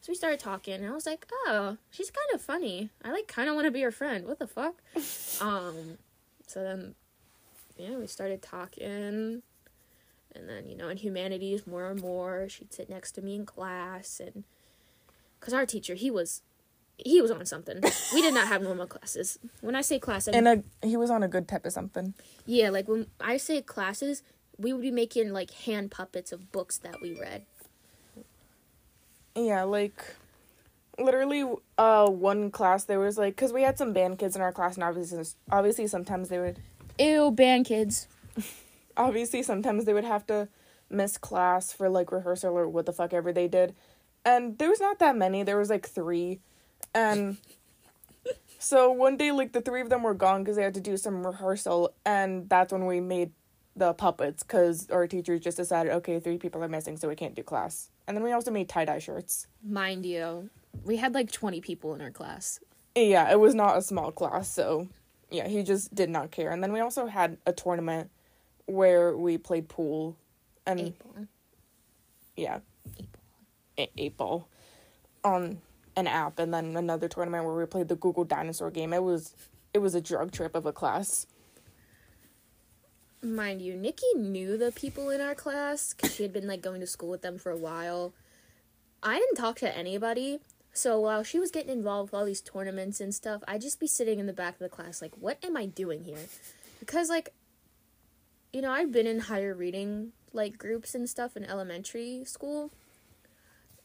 So 0.00 0.12
we 0.12 0.16
started 0.16 0.40
talking, 0.40 0.74
and 0.74 0.86
I 0.86 0.92
was 0.92 1.06
like, 1.06 1.26
"Oh, 1.46 1.78
she's 1.90 2.10
kind 2.10 2.34
of 2.34 2.40
funny. 2.40 2.90
I 3.04 3.10
like 3.10 3.26
kind 3.26 3.48
of 3.48 3.54
want 3.54 3.66
to 3.66 3.70
be 3.70 3.80
her 3.82 3.90
friend. 3.90 4.26
What 4.26 4.38
the 4.38 4.46
fuck?" 4.46 4.82
um, 5.40 5.98
so 6.46 6.62
then, 6.62 6.94
yeah, 7.76 7.96
we 7.96 8.06
started 8.06 8.42
talking, 8.42 9.42
and 10.34 10.48
then 10.48 10.68
you 10.68 10.76
know, 10.76 10.88
in 10.88 10.98
humanities, 10.98 11.66
more 11.66 11.90
and 11.90 12.00
more, 12.00 12.48
she'd 12.48 12.72
sit 12.72 12.90
next 12.90 13.12
to 13.12 13.22
me 13.22 13.34
in 13.34 13.46
class, 13.46 14.20
and 14.20 14.44
because 15.40 15.54
our 15.54 15.66
teacher, 15.66 15.94
he 15.94 16.10
was, 16.10 16.42
he 16.98 17.20
was 17.20 17.30
on 17.30 17.44
something. 17.46 17.80
we 18.14 18.22
did 18.22 18.34
not 18.34 18.48
have 18.48 18.62
normal 18.62 18.86
classes. 18.86 19.38
When 19.60 19.74
I 19.74 19.82
say 19.82 19.98
class, 19.98 20.28
I 20.28 20.32
mean, 20.32 20.46
And 20.46 20.64
a, 20.82 20.86
he 20.86 20.96
was 20.96 21.10
on 21.10 21.22
a 21.22 21.28
good 21.28 21.46
type 21.48 21.66
of 21.66 21.72
something. 21.72 22.14
yeah, 22.46 22.70
like 22.70 22.88
when 22.88 23.06
I 23.20 23.36
say 23.36 23.60
classes, 23.62 24.22
we 24.58 24.72
would 24.72 24.82
be 24.82 24.90
making 24.90 25.32
like 25.32 25.50
hand 25.50 25.90
puppets 25.90 26.32
of 26.32 26.50
books 26.52 26.78
that 26.78 27.00
we 27.02 27.18
read. 27.20 27.44
Yeah, 29.34 29.64
like 29.64 30.02
literally 30.98 31.44
uh 31.76 32.08
one 32.08 32.50
class 32.50 32.84
there 32.84 32.98
was 32.98 33.18
like 33.18 33.36
cuz 33.36 33.52
we 33.52 33.60
had 33.60 33.76
some 33.76 33.92
band 33.92 34.18
kids 34.18 34.34
in 34.34 34.40
our 34.40 34.50
class 34.50 34.76
and 34.76 34.82
obviously 34.82 35.22
obviously 35.50 35.86
sometimes 35.86 36.30
they 36.30 36.38
would 36.38 36.58
Ew, 36.98 37.30
band 37.30 37.66
kids. 37.66 38.08
obviously 38.96 39.42
sometimes 39.42 39.84
they 39.84 39.92
would 39.92 40.04
have 40.04 40.26
to 40.26 40.48
miss 40.88 41.18
class 41.18 41.70
for 41.70 41.90
like 41.90 42.10
rehearsal 42.10 42.56
or 42.56 42.66
what 42.66 42.86
the 42.86 42.92
fuck 42.94 43.12
ever 43.12 43.30
they 43.32 43.46
did. 43.48 43.74
And 44.24 44.56
there 44.56 44.70
was 44.70 44.80
not 44.80 44.98
that 45.00 45.16
many. 45.16 45.42
There 45.42 45.58
was 45.58 45.68
like 45.68 45.86
3. 45.86 46.40
And 46.96 47.36
So 48.58 48.90
one 48.90 49.16
day, 49.16 49.30
like 49.32 49.52
the 49.52 49.60
three 49.60 49.80
of 49.82 49.90
them 49.90 50.02
were 50.02 50.14
gone 50.14 50.42
because 50.42 50.56
they 50.56 50.62
had 50.62 50.74
to 50.74 50.80
do 50.80 50.96
some 50.96 51.24
rehearsal, 51.26 51.92
and 52.04 52.48
that's 52.48 52.72
when 52.72 52.86
we 52.86 53.00
made 53.00 53.30
the 53.76 53.92
puppets 53.92 54.42
because 54.42 54.88
our 54.90 55.06
teachers 55.06 55.40
just 55.42 55.58
decided, 55.58 55.92
okay, 55.92 56.18
three 56.18 56.38
people 56.38 56.64
are 56.64 56.68
missing, 56.68 56.96
so 56.96 57.06
we 57.08 57.14
can't 57.14 57.34
do 57.34 57.42
class. 57.42 57.90
And 58.08 58.16
then 58.16 58.24
we 58.24 58.32
also 58.32 58.50
made 58.50 58.68
tie 58.68 58.86
dye 58.86 58.98
shirts. 58.98 59.46
Mind 59.62 60.06
you, 60.06 60.48
we 60.84 60.96
had 60.96 61.12
like 61.14 61.30
20 61.30 61.60
people 61.60 61.94
in 61.94 62.00
our 62.00 62.10
class. 62.10 62.58
Yeah, 62.94 63.30
it 63.30 63.38
was 63.38 63.54
not 63.54 63.76
a 63.76 63.82
small 63.82 64.10
class, 64.10 64.48
so 64.48 64.88
yeah, 65.30 65.46
he 65.46 65.62
just 65.62 65.94
did 65.94 66.08
not 66.08 66.30
care. 66.30 66.50
And 66.50 66.62
then 66.62 66.72
we 66.72 66.80
also 66.80 67.06
had 67.06 67.36
a 67.46 67.52
tournament 67.52 68.10
where 68.64 69.14
we 69.16 69.36
played 69.36 69.68
pool 69.68 70.16
and 70.66 70.80
Eight 70.80 70.98
ball. 70.98 71.26
yeah, 72.36 72.60
Eight 72.98 73.12
ball. 73.12 73.20
eight, 73.76 73.90
eight 73.98 74.16
ball 74.16 74.48
on 75.22 75.44
um, 75.44 75.58
an 75.96 76.06
app, 76.06 76.38
and 76.38 76.52
then 76.52 76.76
another 76.76 77.08
tournament 77.08 77.44
where 77.44 77.54
we 77.54 77.64
played 77.66 77.88
the 77.88 77.96
Google 77.96 78.24
Dinosaur 78.24 78.70
game. 78.70 78.92
It 78.92 79.02
was 79.02 79.34
it 79.74 79.78
was 79.78 79.94
a 79.94 80.00
drug 80.00 80.32
trip 80.32 80.54
of 80.54 80.66
a 80.66 80.72
class. 80.72 81.26
Mind 83.22 83.60
you, 83.60 83.74
Nikki 83.74 84.06
knew 84.14 84.56
the 84.56 84.72
people 84.72 85.10
in 85.10 85.20
our 85.20 85.34
class 85.34 85.94
because 85.94 86.14
she 86.14 86.22
had 86.22 86.32
been 86.32 86.46
like 86.46 86.62
going 86.62 86.80
to 86.80 86.86
school 86.86 87.10
with 87.10 87.22
them 87.22 87.38
for 87.38 87.50
a 87.50 87.56
while. 87.56 88.12
I 89.02 89.18
didn't 89.18 89.36
talk 89.36 89.56
to 89.60 89.76
anybody, 89.76 90.40
so 90.72 91.00
while 91.00 91.22
she 91.22 91.38
was 91.38 91.50
getting 91.50 91.70
involved 91.70 92.12
with 92.12 92.18
all 92.18 92.26
these 92.26 92.42
tournaments 92.42 93.00
and 93.00 93.14
stuff, 93.14 93.42
I'd 93.48 93.62
just 93.62 93.80
be 93.80 93.86
sitting 93.86 94.18
in 94.18 94.26
the 94.26 94.32
back 94.32 94.54
of 94.54 94.58
the 94.58 94.68
class 94.68 95.00
like, 95.00 95.14
what 95.18 95.42
am 95.44 95.56
I 95.56 95.66
doing 95.66 96.04
here? 96.04 96.26
Because 96.78 97.08
like, 97.08 97.30
you 98.52 98.60
know, 98.60 98.70
I'd 98.70 98.92
been 98.92 99.06
in 99.06 99.20
higher 99.20 99.54
reading 99.54 100.12
like 100.32 100.58
groups 100.58 100.94
and 100.94 101.08
stuff 101.08 101.36
in 101.36 101.44
elementary 101.44 102.24
school, 102.24 102.70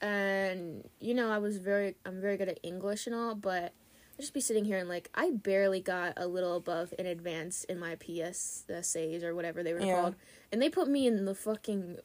and 0.01 0.89
you 0.99 1.13
know, 1.13 1.29
I 1.31 1.37
was 1.37 1.57
very, 1.57 1.95
I'm 2.05 2.19
very 2.21 2.37
good 2.37 2.49
at 2.49 2.59
English 2.63 3.05
and 3.07 3.15
all, 3.15 3.35
but 3.35 3.73
I'd 4.17 4.19
just 4.21 4.33
be 4.33 4.41
sitting 4.41 4.65
here 4.65 4.77
and 4.77 4.89
like 4.89 5.09
I 5.15 5.31
barely 5.31 5.79
got 5.81 6.13
a 6.17 6.27
little 6.27 6.55
above 6.55 6.93
in 6.99 7.05
advance 7.05 7.63
in 7.65 7.79
my 7.79 7.95
PSSAs 7.95 9.23
or 9.23 9.35
whatever 9.35 9.63
they 9.63 9.73
were 9.73 9.81
Yeah. 9.81 10.01
called. 10.01 10.15
And 10.51 10.61
they 10.61 10.69
put 10.69 10.87
me 10.87 11.07
in 11.07 11.25
the 11.25 11.35
fucking 11.35 11.97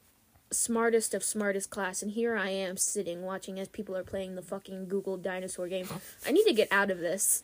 smartest 0.53 1.13
of 1.13 1.25
smartest 1.25 1.71
class 1.71 2.03
and 2.03 2.13
here 2.13 2.37
I 2.37 2.51
am 2.51 2.77
sitting 2.77 3.23
watching 3.23 3.59
as 3.59 3.69
people 3.69 3.97
are 3.97 4.05
playing 4.05 4.37
the 4.37 4.43
fucking 4.43 4.89
Google 4.89 5.17
dinosaur 5.17 5.67
game. 5.69 5.89
I 6.27 6.33
need 6.33 6.45
to 6.45 6.53
get 6.55 6.69
out 6.71 6.91
of 6.91 6.99
this. 7.01 7.43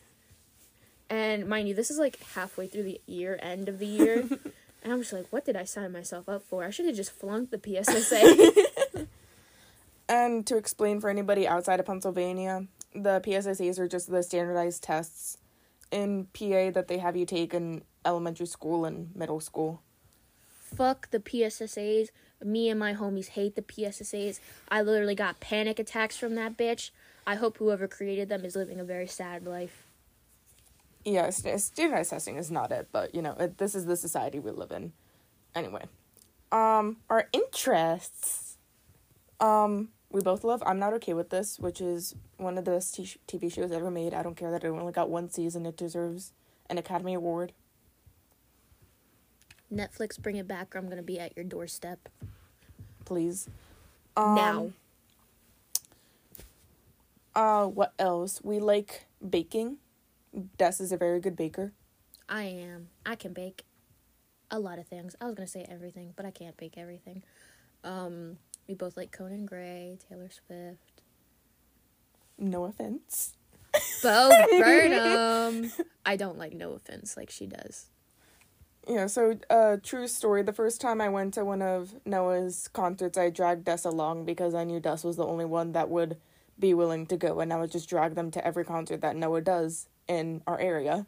And 1.10 1.46
mind 1.46 1.68
you, 1.68 1.74
this 1.74 1.90
is 1.90 1.98
like 1.98 2.18
halfway 2.34 2.66
through 2.68 2.84
the 2.84 3.00
year, 3.06 3.38
end 3.42 3.68
of 3.68 3.78
the 3.78 3.86
year. 3.86 4.20
and 4.82 4.92
I'm 4.92 5.00
just 5.00 5.12
like, 5.12 5.26
what 5.30 5.44
did 5.44 5.56
I 5.56 5.64
sign 5.64 5.92
myself 5.92 6.28
up 6.28 6.42
for? 6.42 6.64
I 6.64 6.70
should 6.70 6.86
have 6.86 6.96
just 6.96 7.10
flunked 7.12 7.50
the 7.50 7.58
PSSA. 7.58 9.06
And 10.12 10.46
to 10.48 10.58
explain 10.58 11.00
for 11.00 11.08
anybody 11.08 11.48
outside 11.48 11.80
of 11.80 11.86
Pennsylvania, 11.86 12.66
the 12.94 13.22
PSSAs 13.22 13.78
are 13.78 13.88
just 13.88 14.10
the 14.10 14.22
standardized 14.22 14.82
tests 14.82 15.38
in 15.90 16.26
PA 16.34 16.70
that 16.70 16.84
they 16.86 16.98
have 16.98 17.16
you 17.16 17.24
take 17.24 17.54
in 17.54 17.82
elementary 18.04 18.44
school 18.44 18.84
and 18.84 19.16
middle 19.16 19.40
school. 19.40 19.80
fuck 20.50 21.10
the 21.12 21.18
PSSAs. 21.18 22.10
Me 22.44 22.68
and 22.68 22.78
my 22.78 22.92
homies 22.92 23.28
hate 23.28 23.56
the 23.56 23.62
PSSAs. 23.62 24.38
I 24.68 24.82
literally 24.82 25.14
got 25.14 25.40
panic 25.40 25.78
attacks 25.78 26.18
from 26.18 26.34
that 26.34 26.58
bitch. 26.58 26.90
I 27.26 27.36
hope 27.36 27.56
whoever 27.56 27.88
created 27.88 28.28
them 28.28 28.44
is 28.44 28.54
living 28.54 28.80
a 28.80 28.84
very 28.84 29.06
sad 29.06 29.46
life. 29.46 29.86
Yeah, 31.06 31.30
st- 31.30 31.58
standardized 31.58 32.10
testing 32.10 32.36
is 32.36 32.50
not 32.50 32.70
it, 32.70 32.88
but 32.92 33.14
you 33.14 33.22
know, 33.22 33.34
it, 33.40 33.56
this 33.56 33.74
is 33.74 33.86
the 33.86 33.96
society 33.96 34.38
we 34.40 34.50
live 34.50 34.72
in. 34.72 34.92
Anyway, 35.54 35.84
um, 36.50 36.98
our 37.08 37.28
interests. 37.32 38.58
Um, 39.40 39.88
we 40.12 40.20
both 40.20 40.44
love 40.44 40.62
I'm 40.64 40.78
Not 40.78 40.92
Okay 40.94 41.14
with 41.14 41.30
This, 41.30 41.58
which 41.58 41.80
is 41.80 42.14
one 42.36 42.58
of 42.58 42.64
the 42.64 42.72
best 42.72 42.94
t- 42.94 43.16
TV 43.26 43.52
shows 43.52 43.72
ever 43.72 43.90
made. 43.90 44.14
I 44.14 44.22
don't 44.22 44.36
care 44.36 44.50
that 44.50 44.62
it 44.62 44.68
only 44.68 44.92
got 44.92 45.08
one 45.08 45.30
season, 45.30 45.66
it 45.66 45.76
deserves 45.76 46.32
an 46.68 46.78
Academy 46.78 47.14
Award. 47.14 47.52
Netflix, 49.72 50.20
bring 50.20 50.36
it 50.36 50.46
back, 50.46 50.74
or 50.74 50.78
I'm 50.78 50.88
gonna 50.88 51.02
be 51.02 51.18
at 51.18 51.34
your 51.34 51.44
doorstep 51.44 52.08
Please. 53.04 53.48
Um, 54.16 54.34
now. 54.34 54.72
Uh, 57.34 57.66
what 57.66 57.94
else? 57.98 58.40
We 58.42 58.58
like 58.58 59.06
baking. 59.26 59.78
Des 60.58 60.74
is 60.80 60.92
a 60.92 60.96
very 60.96 61.20
good 61.20 61.36
baker. 61.36 61.72
I 62.28 62.44
am. 62.44 62.88
I 63.04 63.16
can 63.16 63.32
bake 63.32 63.64
a 64.50 64.58
lot 64.58 64.78
of 64.78 64.86
things. 64.86 65.16
I 65.20 65.26
was 65.26 65.34
gonna 65.34 65.46
say 65.46 65.66
everything, 65.68 66.12
but 66.16 66.26
I 66.26 66.30
can't 66.30 66.56
bake 66.56 66.76
everything. 66.76 67.22
Um, 67.84 68.38
we 68.68 68.74
both 68.74 68.96
like 68.96 69.12
Conan 69.12 69.46
Gray, 69.46 69.98
Taylor 70.08 70.30
Swift, 70.30 71.02
Noahfinnce. 72.40 73.32
Bo 74.02 74.30
Burnham. 74.50 75.72
I 76.04 76.16
don't 76.16 76.38
like 76.38 76.52
Noahfinnce 76.52 77.16
like 77.16 77.30
she 77.30 77.46
does. 77.46 77.86
Yeah, 78.86 79.06
so 79.06 79.38
uh 79.48 79.76
true 79.82 80.08
story. 80.08 80.42
The 80.42 80.52
first 80.52 80.80
time 80.80 81.00
I 81.00 81.08
went 81.08 81.34
to 81.34 81.44
one 81.44 81.62
of 81.62 81.94
Noah's 82.04 82.68
concerts, 82.68 83.16
I 83.16 83.30
dragged 83.30 83.64
Des 83.64 83.80
along 83.84 84.24
because 84.24 84.54
I 84.54 84.64
knew 84.64 84.80
Des 84.80 84.98
was 85.04 85.16
the 85.16 85.26
only 85.26 85.44
one 85.44 85.72
that 85.72 85.88
would 85.88 86.16
be 86.58 86.74
willing 86.74 87.06
to 87.06 87.16
go, 87.16 87.40
and 87.40 87.52
I 87.52 87.58
would 87.58 87.70
just 87.70 87.88
drag 87.88 88.14
them 88.14 88.30
to 88.32 88.46
every 88.46 88.64
concert 88.64 89.00
that 89.00 89.16
Noah 89.16 89.40
does 89.40 89.88
in 90.08 90.42
our 90.46 90.60
area. 90.60 91.06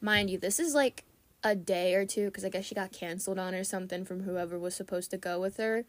Mind 0.00 0.30
you, 0.30 0.38
this 0.38 0.58
is 0.58 0.74
like 0.74 1.04
a 1.42 1.54
day 1.54 1.94
or 1.94 2.06
two 2.06 2.26
because 2.26 2.44
I 2.44 2.48
guess 2.48 2.64
she 2.64 2.74
got 2.74 2.92
canceled 2.92 3.38
on 3.38 3.54
or 3.54 3.64
something 3.64 4.04
from 4.04 4.22
whoever 4.22 4.58
was 4.58 4.74
supposed 4.74 5.10
to 5.10 5.18
go 5.18 5.40
with 5.40 5.58
her. 5.58 5.84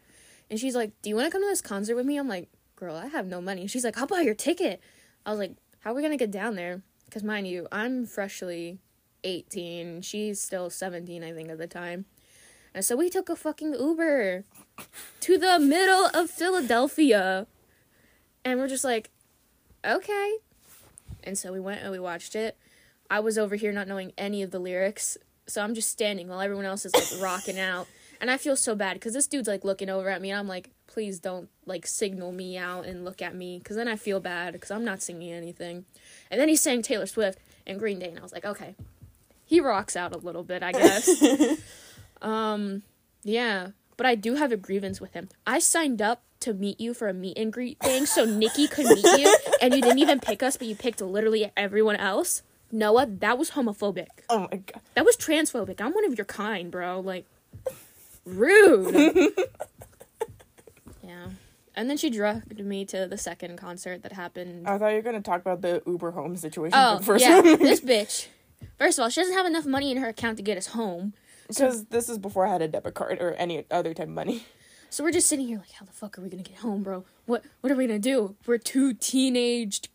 And 0.50 0.60
she's 0.60 0.76
like, 0.76 0.92
Do 1.02 1.10
you 1.10 1.16
want 1.16 1.28
to 1.28 1.32
come 1.32 1.42
to 1.42 1.48
this 1.48 1.62
concert 1.62 1.96
with 1.96 2.06
me? 2.06 2.18
I'm 2.18 2.28
like, 2.28 2.50
Girl, 2.76 2.96
I 2.96 3.08
have 3.08 3.28
no 3.28 3.42
money. 3.42 3.68
She's 3.68 3.84
like, 3.84 3.98
I'll 3.98 4.08
buy 4.08 4.22
your 4.22 4.36
ticket. 4.36 4.82
I 5.26 5.32
was 5.32 5.40
like, 5.40 5.56
How 5.80 5.92
are 5.92 5.94
we 5.94 6.02
going 6.02 6.12
to 6.12 6.18
get 6.18 6.32
down 6.32 6.56
there? 6.56 6.82
Because, 7.06 7.24
mind 7.24 7.48
you, 7.48 7.68
I'm 7.72 8.06
freshly 8.06 8.80
18. 9.24 10.02
She's 10.02 10.42
still 10.42 10.70
17, 10.70 11.24
I 11.24 11.32
think, 11.34 11.50
at 11.50 11.58
the 11.58 11.68
time. 11.68 12.06
And 12.74 12.84
so 12.84 12.96
we 12.96 13.10
took 13.10 13.30
a 13.30 13.36
fucking 13.36 13.74
Uber 13.74 14.44
to 15.22 15.38
the 15.38 15.60
middle 15.60 16.10
of 16.14 16.30
Philadelphia. 16.30 17.48
And 18.44 18.60
we're 18.60 18.68
just 18.68 18.84
like, 18.84 19.10
Okay. 19.86 20.38
And 21.24 21.38
so 21.38 21.52
we 21.52 21.60
went 21.60 21.82
and 21.82 21.92
we 21.92 22.00
watched 22.00 22.36
it. 22.36 22.58
I 23.10 23.20
was 23.20 23.38
over 23.38 23.56
here 23.56 23.72
not 23.72 23.88
knowing 23.88 24.14
any 24.18 24.42
of 24.42 24.52
the 24.52 24.60
lyrics, 24.60 25.18
so 25.48 25.62
I'm 25.62 25.76
just 25.76 25.90
standing 25.90 26.28
while 26.28 26.42
everyone 26.42 26.66
else 26.66 26.86
is 26.86 26.94
like 26.94 27.22
rocking 27.22 27.60
out. 27.60 27.88
And 28.26 28.32
I 28.32 28.38
feel 28.38 28.56
so 28.56 28.74
bad 28.74 28.96
because 28.96 29.14
this 29.14 29.28
dude's 29.28 29.48
like 29.48 29.64
looking 29.64 29.88
over 29.88 30.10
at 30.10 30.20
me, 30.20 30.32
and 30.32 30.40
I'm 30.40 30.48
like, 30.48 30.72
please 30.88 31.20
don't 31.20 31.48
like 31.68 31.86
signal 31.86 32.32
me 32.32 32.58
out 32.58 32.88
and 32.88 33.06
look 33.06 33.22
at 33.22 33.36
me 33.36 33.60
because 33.60 33.76
then 33.76 33.88
I 33.88 33.98
feel 33.98 34.20
bad 34.20 34.54
because 34.54 34.72
I'm 34.72 34.84
not 34.84 35.04
singing 35.04 35.32
anything. 35.32 35.86
And 36.32 36.42
then 36.42 36.50
he 36.50 36.56
sang 36.56 36.82
Taylor 36.82 37.06
Swift 37.06 37.38
and 37.68 37.78
Green 37.78 38.00
Day, 38.00 38.10
and 38.10 38.18
I 38.18 38.24
was 38.24 38.34
like, 38.34 38.44
okay, 38.44 38.74
he 39.46 39.60
rocks 39.60 39.96
out 39.96 40.12
a 40.12 40.18
little 40.18 40.42
bit, 40.42 40.64
I 40.64 40.72
guess. 40.72 41.08
um, 42.24 42.82
yeah, 43.22 43.68
but 43.96 44.08
I 44.08 44.16
do 44.16 44.34
have 44.34 44.52
a 44.52 44.58
grievance 44.58 45.00
with 45.00 45.14
him. 45.14 45.30
I 45.46 45.60
signed 45.60 46.02
up 46.02 46.24
to 46.40 46.56
meet 46.56 46.82
you 46.82 46.96
for 46.96 47.08
a 47.08 47.14
meet 47.14 47.38
and 47.38 47.54
greet 47.54 47.78
thing 47.78 48.08
so 48.08 48.26
Nikki 48.26 48.68
could 48.68 48.88
meet 48.88 49.06
you, 49.20 49.38
and 49.62 49.76
you 49.76 49.84
didn't 49.84 50.00
even 50.00 50.20
pick 50.20 50.42
us, 50.42 50.58
but 50.58 50.66
you 50.66 50.76
picked 50.76 51.00
literally 51.00 51.52
everyone 51.56 51.98
else. 51.98 52.42
Noah, 52.72 53.06
that 53.06 53.38
was 53.38 53.52
homophobic. 53.52 54.08
Oh 54.32 54.48
my 54.52 54.58
god. 54.58 54.82
That 54.96 55.06
was 55.06 55.16
transphobic. 55.16 55.80
I'm 55.80 55.94
one 55.94 56.06
of 56.06 56.18
your 56.18 56.26
kind, 56.26 56.72
bro. 56.72 57.00
Like, 57.02 57.28
rude. 58.26 58.96
yeah. 61.04 61.28
And 61.76 61.90
then 61.90 61.98
she 61.98 62.10
dragged 62.10 62.64
me 62.64 62.86
to 62.86 63.08
the 63.08 63.18
second 63.18 63.58
concert 63.58 64.04
that 64.04 64.14
happened. 64.14 64.68
I 64.68 64.78
thought 64.78 64.90
you 64.90 64.96
were 64.96 65.02
gonna 65.02 65.22
talk 65.22 65.42
about 65.42 65.62
the 65.62 65.82
Uber 65.86 66.12
home 66.12 66.36
situation 66.36 66.78
oh, 66.78 66.98
the 66.98 67.04
first 67.04 67.24
yeah. 67.24 67.42
this 67.42 67.80
bitch. 67.82 68.28
First 68.78 68.98
of 68.98 69.04
all, 69.04 69.10
she 69.10 69.22
doesn't 69.22 69.36
have 69.36 69.46
enough 69.46 69.66
money 69.66 69.92
in 69.92 69.98
her 69.98 70.10
account 70.10 70.38
to 70.38 70.44
get 70.44 70.58
us 70.58 70.68
home. 70.68 71.14
Because 71.48 71.86
this 71.86 72.10
is 72.10 72.18
before 72.18 72.48
I 72.48 72.52
had 72.52 72.62
a 72.62 72.68
debit 72.68 72.96
card 72.96 73.22
or 73.22 73.34
any 73.34 73.66
other 73.70 73.94
type 73.94 74.08
of 74.08 74.14
money. 74.14 74.46
So 74.90 75.04
we're 75.04 75.12
just 75.12 75.28
sitting 75.28 75.48
here 75.48 75.58
like, 75.58 75.72
how 75.72 75.86
the 75.86 75.92
fuck 75.92 76.18
are 76.18 76.22
we 76.22 76.30
gonna 76.30 76.44
get 76.44 76.58
home, 76.58 76.82
bro? 76.82 77.06
What 77.26 77.44
what 77.62 77.72
are 77.72 77.76
we 77.76 77.86
gonna 77.86 78.00
do? 78.00 78.36
We're 78.46 78.58
two 78.58 78.94
teenaged 78.94 79.90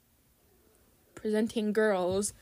presenting 1.15 1.73
girls 1.73 2.33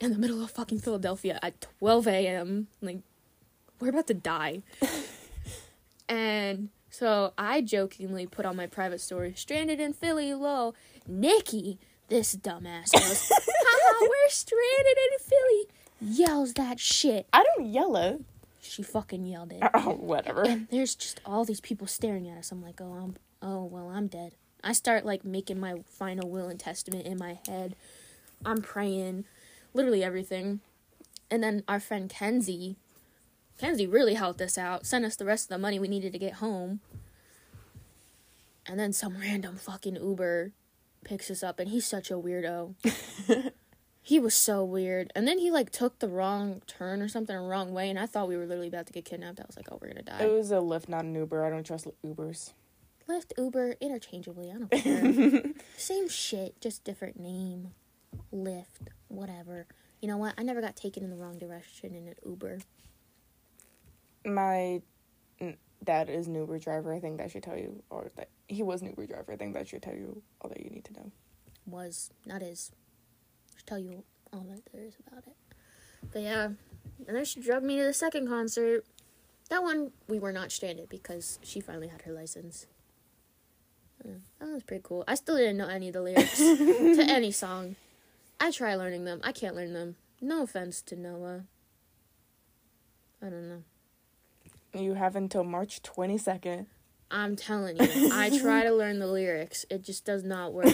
in 0.00 0.12
the 0.12 0.18
middle 0.18 0.42
of 0.42 0.50
fucking 0.50 0.78
Philadelphia 0.78 1.38
at 1.42 1.60
12 1.78 2.08
a.m. 2.08 2.68
Like, 2.80 3.00
we're 3.78 3.90
about 3.90 4.06
to 4.08 4.14
die. 4.14 4.62
and 6.10 6.68
so 6.90 7.32
I 7.38 7.60
jokingly 7.60 8.26
put 8.26 8.44
on 8.44 8.56
my 8.56 8.66
private 8.66 9.00
story, 9.00 9.32
stranded 9.36 9.78
in 9.78 9.92
Philly, 9.92 10.34
lol. 10.34 10.74
Nikki, 11.06 11.78
this 12.08 12.34
dumbass 12.34 12.92
goes, 12.92 13.28
haha, 13.32 14.00
we're 14.02 14.28
stranded 14.28 14.98
in 15.12 15.18
Philly. 15.20 15.66
Yells 16.00 16.54
that 16.54 16.80
shit. 16.80 17.28
I 17.32 17.44
don't 17.44 17.66
yell 17.66 17.96
it. 17.96 18.22
She 18.60 18.82
fucking 18.82 19.24
yelled 19.24 19.52
it. 19.52 19.62
Oh, 19.72 19.92
whatever. 19.92 20.42
And 20.42 20.66
there's 20.70 20.94
just 20.94 21.20
all 21.24 21.44
these 21.44 21.60
people 21.60 21.86
staring 21.86 22.28
at 22.28 22.36
us. 22.36 22.50
I'm 22.50 22.62
like, 22.62 22.80
oh, 22.80 22.92
I'm, 22.92 23.16
oh, 23.40 23.64
well, 23.64 23.88
I'm 23.88 24.08
dead. 24.08 24.34
I 24.64 24.72
start 24.72 25.06
like 25.06 25.24
making 25.24 25.60
my 25.60 25.76
final 25.86 26.28
will 26.28 26.48
and 26.48 26.58
testament 26.58 27.06
in 27.06 27.18
my 27.18 27.38
head. 27.46 27.76
I'm 28.44 28.62
praying, 28.62 29.24
literally 29.72 30.02
everything. 30.02 30.60
And 31.30 31.42
then 31.42 31.62
our 31.68 31.80
friend 31.80 32.10
Kenzie, 32.10 32.76
Kenzie 33.60 33.86
really 33.86 34.14
helped 34.14 34.40
us 34.40 34.56
out, 34.56 34.86
sent 34.86 35.04
us 35.04 35.16
the 35.16 35.24
rest 35.24 35.44
of 35.44 35.48
the 35.48 35.58
money 35.58 35.78
we 35.78 35.86
needed 35.86 36.12
to 36.12 36.18
get 36.18 36.34
home. 36.34 36.80
And 38.66 38.80
then 38.80 38.92
some 38.92 39.18
random 39.18 39.56
fucking 39.56 39.96
Uber 39.96 40.52
picks 41.04 41.30
us 41.30 41.42
up, 41.42 41.60
and 41.60 41.68
he's 41.68 41.86
such 41.86 42.10
a 42.10 42.14
weirdo. 42.14 42.74
He 44.02 44.18
was 44.18 44.34
so 44.34 44.64
weird. 44.64 45.12
And 45.14 45.28
then 45.28 45.38
he 45.38 45.50
like 45.50 45.70
took 45.70 45.98
the 45.98 46.08
wrong 46.08 46.62
turn 46.66 47.02
or 47.02 47.08
something 47.08 47.36
the 47.36 47.42
wrong 47.42 47.72
way 47.72 47.90
and 47.90 47.98
I 47.98 48.06
thought 48.06 48.28
we 48.28 48.36
were 48.36 48.46
literally 48.46 48.68
about 48.68 48.86
to 48.86 48.92
get 48.92 49.04
kidnapped. 49.04 49.40
I 49.40 49.44
was 49.46 49.56
like, 49.56 49.68
"Oh, 49.70 49.78
we're 49.80 49.92
to 49.92 50.02
die." 50.02 50.24
It 50.24 50.32
was 50.32 50.50
a 50.50 50.56
Lyft, 50.56 50.88
not 50.88 51.04
an 51.04 51.14
Uber. 51.14 51.44
I 51.44 51.50
don't 51.50 51.64
trust 51.64 51.86
Ubers. 52.04 52.52
Lyft, 53.08 53.32
Uber, 53.36 53.76
interchangeably. 53.80 54.50
I 54.50 54.58
don't 54.58 54.70
care. 54.70 55.42
Same 55.76 56.08
shit, 56.08 56.60
just 56.60 56.84
different 56.84 57.18
name. 57.18 57.72
Lyft, 58.34 58.88
whatever. 59.08 59.66
You 60.00 60.08
know 60.08 60.16
what? 60.16 60.34
I 60.38 60.42
never 60.42 60.60
got 60.60 60.76
taken 60.76 61.04
in 61.04 61.10
the 61.10 61.16
wrong 61.16 61.38
direction 61.38 61.94
in 61.94 62.08
an 62.08 62.14
Uber. 62.24 62.60
My 64.24 64.82
dad 65.84 66.10
is 66.10 66.26
an 66.26 66.34
Uber 66.34 66.58
driver. 66.58 66.92
I 66.92 67.00
think 67.00 67.18
that 67.18 67.30
should 67.30 67.42
tell 67.42 67.56
you, 67.56 67.82
or 67.90 68.10
that 68.16 68.28
he 68.48 68.62
was 68.62 68.82
an 68.82 68.88
Uber 68.88 69.06
driver. 69.06 69.32
I 69.32 69.36
think 69.36 69.54
that 69.54 69.68
should 69.68 69.82
tell 69.82 69.94
you 69.94 70.22
all 70.40 70.50
that 70.50 70.60
you 70.60 70.70
need 70.70 70.84
to 70.86 70.92
know. 70.92 71.10
Was, 71.66 72.10
not 72.26 72.42
is. 72.42 72.72
Should 73.56 73.66
tell 73.66 73.78
you 73.78 74.04
all 74.32 74.46
that 74.50 74.62
there 74.72 74.84
is 74.84 74.94
about 75.06 75.24
it. 75.26 75.36
But 76.12 76.22
yeah, 76.22 76.44
and 77.06 77.16
then 77.16 77.24
she 77.24 77.40
drugged 77.40 77.64
me 77.64 77.78
to 77.78 77.84
the 77.84 77.92
second 77.92 78.28
concert. 78.28 78.84
That 79.48 79.62
one 79.62 79.92
we 80.08 80.18
were 80.18 80.32
not 80.32 80.52
stranded 80.52 80.88
because 80.88 81.38
she 81.42 81.60
finally 81.60 81.88
had 81.88 82.02
her 82.02 82.12
license. 82.12 82.66
Yeah, 84.04 84.12
that 84.38 84.48
was 84.48 84.62
pretty 84.62 84.82
cool. 84.84 85.04
I 85.06 85.14
still 85.14 85.36
didn't 85.36 85.56
know 85.56 85.68
any 85.68 85.88
of 85.88 85.94
the 85.94 86.02
lyrics 86.02 86.38
to 86.38 87.04
any 87.06 87.32
song. 87.32 87.76
I 88.38 88.50
try 88.50 88.74
learning 88.74 89.04
them. 89.04 89.20
I 89.22 89.32
can't 89.32 89.54
learn 89.54 89.74
them. 89.74 89.96
No 90.20 90.42
offense 90.42 90.80
to 90.82 90.96
Noah. 90.96 91.44
I 93.22 93.26
don't 93.26 93.48
know. 93.48 93.62
You 94.74 94.94
have 94.94 95.16
until 95.16 95.44
March 95.44 95.82
22nd. 95.82 96.66
I'm 97.12 97.34
telling 97.34 97.76
you, 97.76 98.10
I 98.12 98.30
try 98.38 98.62
to 98.62 98.70
learn 98.72 99.00
the 99.00 99.06
lyrics. 99.08 99.66
It 99.68 99.82
just 99.82 100.04
does 100.04 100.22
not 100.22 100.52
work. 100.52 100.72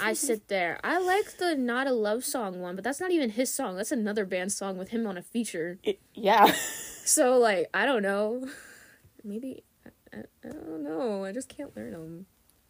I 0.00 0.12
sit 0.14 0.46
there. 0.46 0.78
I 0.84 0.98
like 1.00 1.36
the 1.38 1.56
Not 1.56 1.88
a 1.88 1.92
Love 1.92 2.24
Song 2.24 2.60
one, 2.60 2.76
but 2.76 2.84
that's 2.84 3.00
not 3.00 3.10
even 3.10 3.30
his 3.30 3.52
song. 3.52 3.76
That's 3.76 3.90
another 3.90 4.24
band 4.24 4.52
song 4.52 4.78
with 4.78 4.90
him 4.90 5.04
on 5.04 5.16
a 5.18 5.22
feature. 5.22 5.78
It- 5.82 6.00
yeah. 6.14 6.54
So, 7.04 7.36
like, 7.36 7.68
I 7.74 7.84
don't 7.84 8.02
know. 8.02 8.46
Maybe, 9.24 9.64
I, 10.14 10.18
I, 10.18 10.48
don't 10.48 10.84
know. 10.84 11.24
I 11.24 11.32
just 11.32 11.48
can't 11.48 11.76
learn 11.76 11.90
them. 11.90 12.26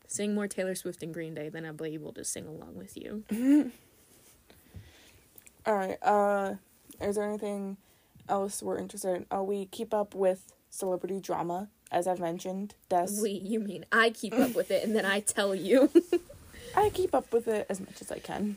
Sing 0.07 0.35
more 0.35 0.49
Taylor 0.49 0.75
Swift 0.75 1.03
and 1.03 1.13
Green 1.13 1.35
Day, 1.35 1.51
then 1.51 1.67
I'll 1.67 1.75
be 1.75 1.93
able 1.93 2.15
to 2.15 2.25
sing 2.25 2.47
along 2.47 2.75
with 2.77 2.97
you. 2.97 3.25
All 5.67 5.75
right. 5.75 5.99
Uh, 6.03 6.55
is 6.99 7.17
there 7.17 7.29
anything 7.29 7.77
else 8.29 8.63
we're 8.63 8.79
interested 8.79 9.15
in? 9.17 9.27
Uh, 9.31 9.43
we 9.43 9.67
keep 9.67 9.93
up 9.93 10.15
with 10.15 10.53
celebrity 10.71 11.21
drama, 11.21 11.69
as 11.91 12.07
I've 12.07 12.21
mentioned. 12.21 12.75
Des. 12.89 13.09
We, 13.21 13.31
you 13.31 13.61
mean 13.61 13.85
I 13.93 14.11
keep 14.11 14.35
up 14.35 14.55
with 14.55 14.71
it 14.71 14.85
and 14.85 14.95
then 14.97 15.05
I 15.05 15.21
tell 15.21 15.55
you? 15.55 15.91
I 16.77 16.91
keep 16.91 17.15
up 17.15 17.33
with 17.33 17.49
it 17.49 17.67
as 17.69 17.81
much 17.81 18.01
as 18.01 18.11
I 18.11 18.19
can. 18.19 18.57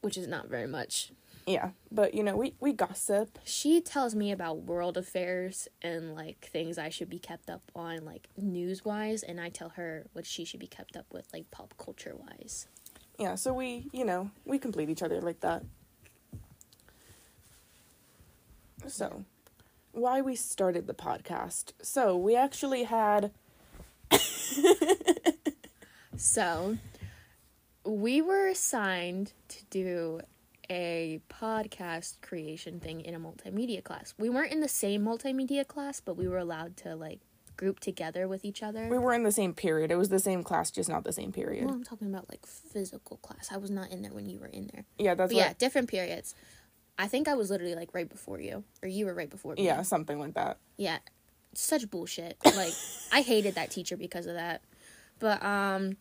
Which 0.00 0.16
is 0.16 0.28
not 0.28 0.48
very 0.48 0.68
much. 0.68 1.10
Yeah, 1.48 1.70
but 1.90 2.12
you 2.12 2.22
know, 2.22 2.36
we 2.36 2.54
we 2.60 2.74
gossip. 2.74 3.38
She 3.42 3.80
tells 3.80 4.14
me 4.14 4.30
about 4.30 4.64
world 4.64 4.98
affairs 4.98 5.66
and 5.80 6.14
like 6.14 6.50
things 6.52 6.76
I 6.76 6.90
should 6.90 7.08
be 7.08 7.18
kept 7.18 7.48
up 7.48 7.62
on, 7.74 8.04
like 8.04 8.28
news 8.36 8.84
wise, 8.84 9.22
and 9.22 9.40
I 9.40 9.48
tell 9.48 9.70
her 9.70 10.04
what 10.12 10.26
she 10.26 10.44
should 10.44 10.60
be 10.60 10.66
kept 10.66 10.94
up 10.94 11.06
with, 11.10 11.26
like 11.32 11.50
pop 11.50 11.72
culture 11.78 12.14
wise. 12.14 12.68
Yeah, 13.18 13.34
so 13.34 13.54
we, 13.54 13.88
you 13.92 14.04
know, 14.04 14.30
we 14.44 14.58
complete 14.58 14.90
each 14.90 15.02
other 15.02 15.22
like 15.22 15.40
that. 15.40 15.64
So, 18.86 19.24
why 19.92 20.20
we 20.20 20.36
started 20.36 20.86
the 20.86 20.94
podcast. 20.94 21.72
So, 21.82 22.16
we 22.16 22.36
actually 22.36 22.84
had 22.84 23.32
So, 26.16 26.78
we 27.84 28.20
were 28.20 28.48
assigned 28.48 29.32
to 29.48 29.64
do 29.70 30.20
a 30.70 31.20
podcast 31.30 32.20
creation 32.20 32.80
thing 32.80 33.00
in 33.00 33.14
a 33.14 33.20
multimedia 33.20 33.82
class. 33.82 34.14
We 34.18 34.28
weren't 34.28 34.52
in 34.52 34.60
the 34.60 34.68
same 34.68 35.04
multimedia 35.04 35.66
class, 35.66 36.00
but 36.00 36.16
we 36.16 36.28
were 36.28 36.38
allowed 36.38 36.76
to 36.78 36.96
like 36.96 37.20
group 37.56 37.80
together 37.80 38.28
with 38.28 38.44
each 38.44 38.62
other. 38.62 38.88
we 38.88 38.98
were 38.98 39.14
in 39.14 39.22
the 39.22 39.32
same 39.32 39.54
period. 39.54 39.90
It 39.90 39.96
was 39.96 40.08
the 40.10 40.18
same 40.18 40.42
class, 40.42 40.70
just 40.70 40.88
not 40.88 41.04
the 41.04 41.12
same 41.12 41.32
period. 41.32 41.64
well, 41.66 41.74
I'm 41.74 41.84
talking 41.84 42.08
about 42.08 42.28
like 42.28 42.44
physical 42.46 43.16
class. 43.18 43.48
I 43.52 43.56
was 43.56 43.70
not 43.70 43.90
in 43.90 44.02
there 44.02 44.12
when 44.12 44.26
you 44.26 44.38
were 44.38 44.46
in 44.46 44.70
there. 44.72 44.84
yeah, 44.98 45.14
that's 45.14 45.32
what, 45.32 45.38
yeah, 45.38 45.52
different 45.58 45.88
periods. 45.88 46.34
I 46.98 47.06
think 47.06 47.28
I 47.28 47.34
was 47.34 47.50
literally 47.50 47.74
like 47.76 47.94
right 47.94 48.08
before 48.08 48.40
you, 48.40 48.64
or 48.82 48.88
you 48.88 49.06
were 49.06 49.14
right 49.14 49.30
before 49.30 49.54
me. 49.54 49.64
yeah, 49.64 49.82
something 49.82 50.18
like 50.18 50.34
that. 50.34 50.58
Yeah, 50.76 50.98
such 51.54 51.88
bullshit. 51.90 52.36
Like 52.44 52.74
I 53.12 53.20
hated 53.22 53.54
that 53.54 53.70
teacher 53.70 53.96
because 53.96 54.26
of 54.26 54.34
that. 54.34 54.62
But 55.20 55.42
um, 55.44 55.96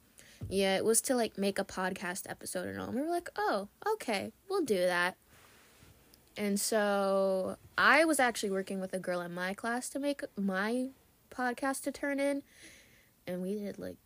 yeah, 0.49 0.75
it 0.77 0.85
was 0.85 1.01
to 1.01 1.15
like 1.15 1.37
make 1.37 1.59
a 1.59 1.63
podcast 1.63 2.29
episode 2.29 2.67
and 2.67 2.79
all. 2.79 2.87
And 2.87 2.95
we 2.95 3.01
were 3.01 3.09
like, 3.11 3.29
oh, 3.37 3.67
okay, 3.93 4.31
we'll 4.49 4.63
do 4.65 4.77
that. 4.79 5.15
And 6.35 6.59
so 6.59 7.57
I 7.77 8.05
was 8.05 8.19
actually 8.19 8.51
working 8.51 8.79
with 8.79 8.93
a 8.93 8.99
girl 8.99 9.21
in 9.21 9.33
my 9.33 9.53
class 9.53 9.89
to 9.89 9.99
make 9.99 10.21
my 10.35 10.89
podcast 11.31 11.81
to 11.83 11.91
turn 11.91 12.19
in, 12.19 12.43
and 13.25 13.41
we 13.41 13.55
did 13.55 13.77
like 13.79 13.97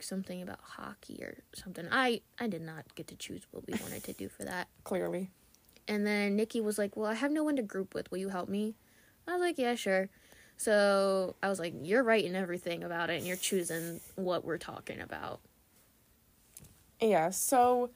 something 0.00 0.40
about 0.40 0.58
hockey 0.62 1.18
or 1.22 1.38
something. 1.54 1.86
I 1.90 2.22
I 2.38 2.46
did 2.46 2.62
not 2.62 2.94
get 2.94 3.06
to 3.08 3.16
choose 3.16 3.42
what 3.50 3.66
we 3.66 3.74
wanted 3.80 4.02
to 4.04 4.12
do 4.12 4.28
for 4.28 4.44
that. 4.44 4.68
Clearly. 4.84 5.30
And 5.88 6.06
then 6.06 6.36
Nikki 6.36 6.60
was 6.60 6.78
like, 6.78 6.96
Well, 6.96 7.10
I 7.10 7.14
have 7.14 7.32
no 7.32 7.44
one 7.44 7.56
to 7.56 7.62
group 7.62 7.94
with. 7.94 8.10
Will 8.10 8.18
you 8.18 8.28
help 8.28 8.48
me? 8.48 8.74
I 9.26 9.32
was 9.32 9.40
like, 9.40 9.58
Yeah, 9.58 9.74
sure. 9.74 10.08
So 10.56 11.36
I 11.42 11.48
was 11.48 11.58
like, 11.58 11.74
You're 11.82 12.02
writing 12.02 12.34
everything 12.34 12.82
about 12.84 13.10
it 13.10 13.18
and 13.18 13.26
you're 13.26 13.36
choosing 13.36 14.00
what 14.16 14.44
we're 14.44 14.58
talking 14.58 15.00
about. 15.00 15.40
Yeah, 17.00 17.30
so 17.30 17.90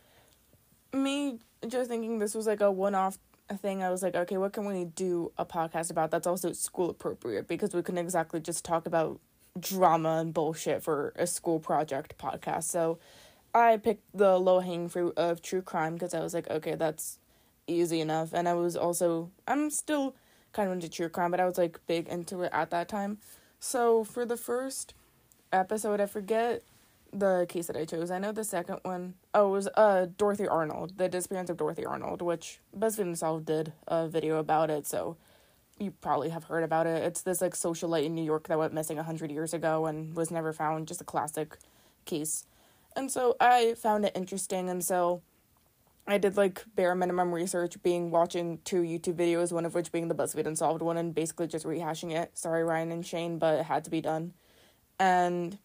me 0.93 1.39
just 1.69 1.91
thinking 1.91 2.19
this 2.19 2.35
was 2.35 2.47
like 2.47 2.61
a 2.61 2.71
one 2.71 2.95
off 2.95 3.19
thing, 3.59 3.83
I 3.83 3.91
was 3.91 4.03
like, 4.03 4.15
okay, 4.15 4.37
what 4.37 4.53
can 4.53 4.65
we 4.65 4.85
do 4.85 5.33
a 5.37 5.45
podcast 5.45 5.91
about 5.91 6.11
that's 6.11 6.27
also 6.27 6.53
school 6.53 6.91
appropriate? 6.91 7.47
Because 7.47 7.75
we 7.75 7.83
couldn't 7.83 7.99
exactly 7.99 8.41
just 8.41 8.65
talk 8.65 8.87
about 8.87 9.21
drama 9.59 10.19
and 10.21 10.33
bullshit 10.35 10.83
for 10.83 11.13
a 11.17 11.27
school 11.27 11.61
project 11.61 12.17
podcast. 12.19 12.65
So 12.65 12.99
I 13.55 13.77
picked 13.77 14.05
the 14.15 14.39
low 14.39 14.61
hanging 14.61 14.89
fruit 14.89 15.15
of 15.17 15.43
true 15.43 15.63
crime 15.63 15.95
because 15.95 16.15
I 16.15 16.21
was 16.21 16.35
like, 16.35 16.51
okay, 16.51 16.75
that's 16.75 17.19
easy 17.67 18.01
enough. 18.01 18.33
And 18.33 18.49
I 18.49 18.55
was 18.55 18.77
also, 18.77 19.31
I'm 19.47 19.71
still 19.71 20.15
kind 20.53 20.69
of 20.69 20.75
into 20.75 20.89
true 20.89 21.09
crime, 21.09 21.31
but 21.31 21.41
I 21.41 21.47
was 21.47 21.59
like 21.59 21.81
big 21.87 22.09
into 22.09 22.43
it 22.43 22.51
at 22.53 22.71
that 22.71 22.89
time. 22.89 23.19
So 23.61 24.05
for 24.05 24.25
the 24.25 24.37
first 24.37 24.95
episode, 25.53 26.01
I 26.01 26.07
forget 26.07 26.63
the 27.13 27.47
case 27.49 27.69
that 27.69 27.77
I 27.77 27.85
chose. 27.85 28.11
I 28.11 28.19
know 28.19 28.33
the 28.33 28.45
second 28.45 28.81
one. 28.83 29.15
Oh, 29.33 29.49
it 29.49 29.51
was 29.53 29.69
uh 29.77 30.07
Dorothy 30.19 30.49
Arnold, 30.49 30.99
the 30.99 31.09
disappearance 31.09 31.49
of 31.49 31.57
Dorothy 31.57 31.87
Arnold, 31.87 32.23
which 32.23 32.59
BuzzFeed 32.77 33.03
Unsolved 33.03 33.47
did 33.47 33.73
a 33.87 34.09
video 34.09 34.39
about 34.39 34.69
it, 34.69 34.87
so 34.87 35.17
you 35.79 35.93
probably 35.93 36.31
have 36.31 36.45
heard 36.45 36.65
about 36.65 36.87
it. 36.87 37.03
It's 37.05 37.23
this 37.23 37.41
like 37.41 37.55
socialite 37.55 38.05
in 38.05 38.15
New 38.15 38.25
York 38.25 38.49
that 38.49 38.59
went 38.59 38.75
missing 38.75 38.99
a 38.99 39.05
hundred 39.05 39.31
years 39.31 39.55
ago 39.55 39.87
and 39.87 40.17
was 40.17 40.31
never 40.33 40.53
found. 40.53 40.89
Just 40.89 41.01
a 41.01 41.05
classic 41.05 41.57
case, 42.05 42.47
and 42.97 43.11
so 43.11 43.37
I 43.41 43.75
found 43.75 44.05
it 44.05 44.13
interesting, 44.17 44.69
and 44.69 44.85
so 44.85 45.23
I 46.07 46.19
did 46.19 46.37
like 46.37 46.65
bare 46.75 46.95
minimum 46.95 47.35
research, 47.35 47.83
being 47.83 48.11
watching 48.11 48.59
two 48.65 48.83
YouTube 48.83 49.15
videos, 49.15 49.53
one 49.53 49.65
of 49.65 49.75
which 49.75 49.91
being 49.91 50.09
the 50.09 50.15
BuzzFeed 50.15 50.47
Unsolved 50.47 50.83
one, 50.83 50.99
and 50.99 51.15
basically 51.15 51.47
just 51.47 51.65
rehashing 51.65 52.15
it. 52.15 52.37
Sorry, 52.37 52.63
Ryan 52.63 52.93
and 52.93 53.07
Shane, 53.07 53.39
but 53.39 53.61
it 53.61 53.65
had 53.65 53.85
to 53.85 53.91
be 53.91 54.03
done, 54.03 54.35
and 54.99 55.59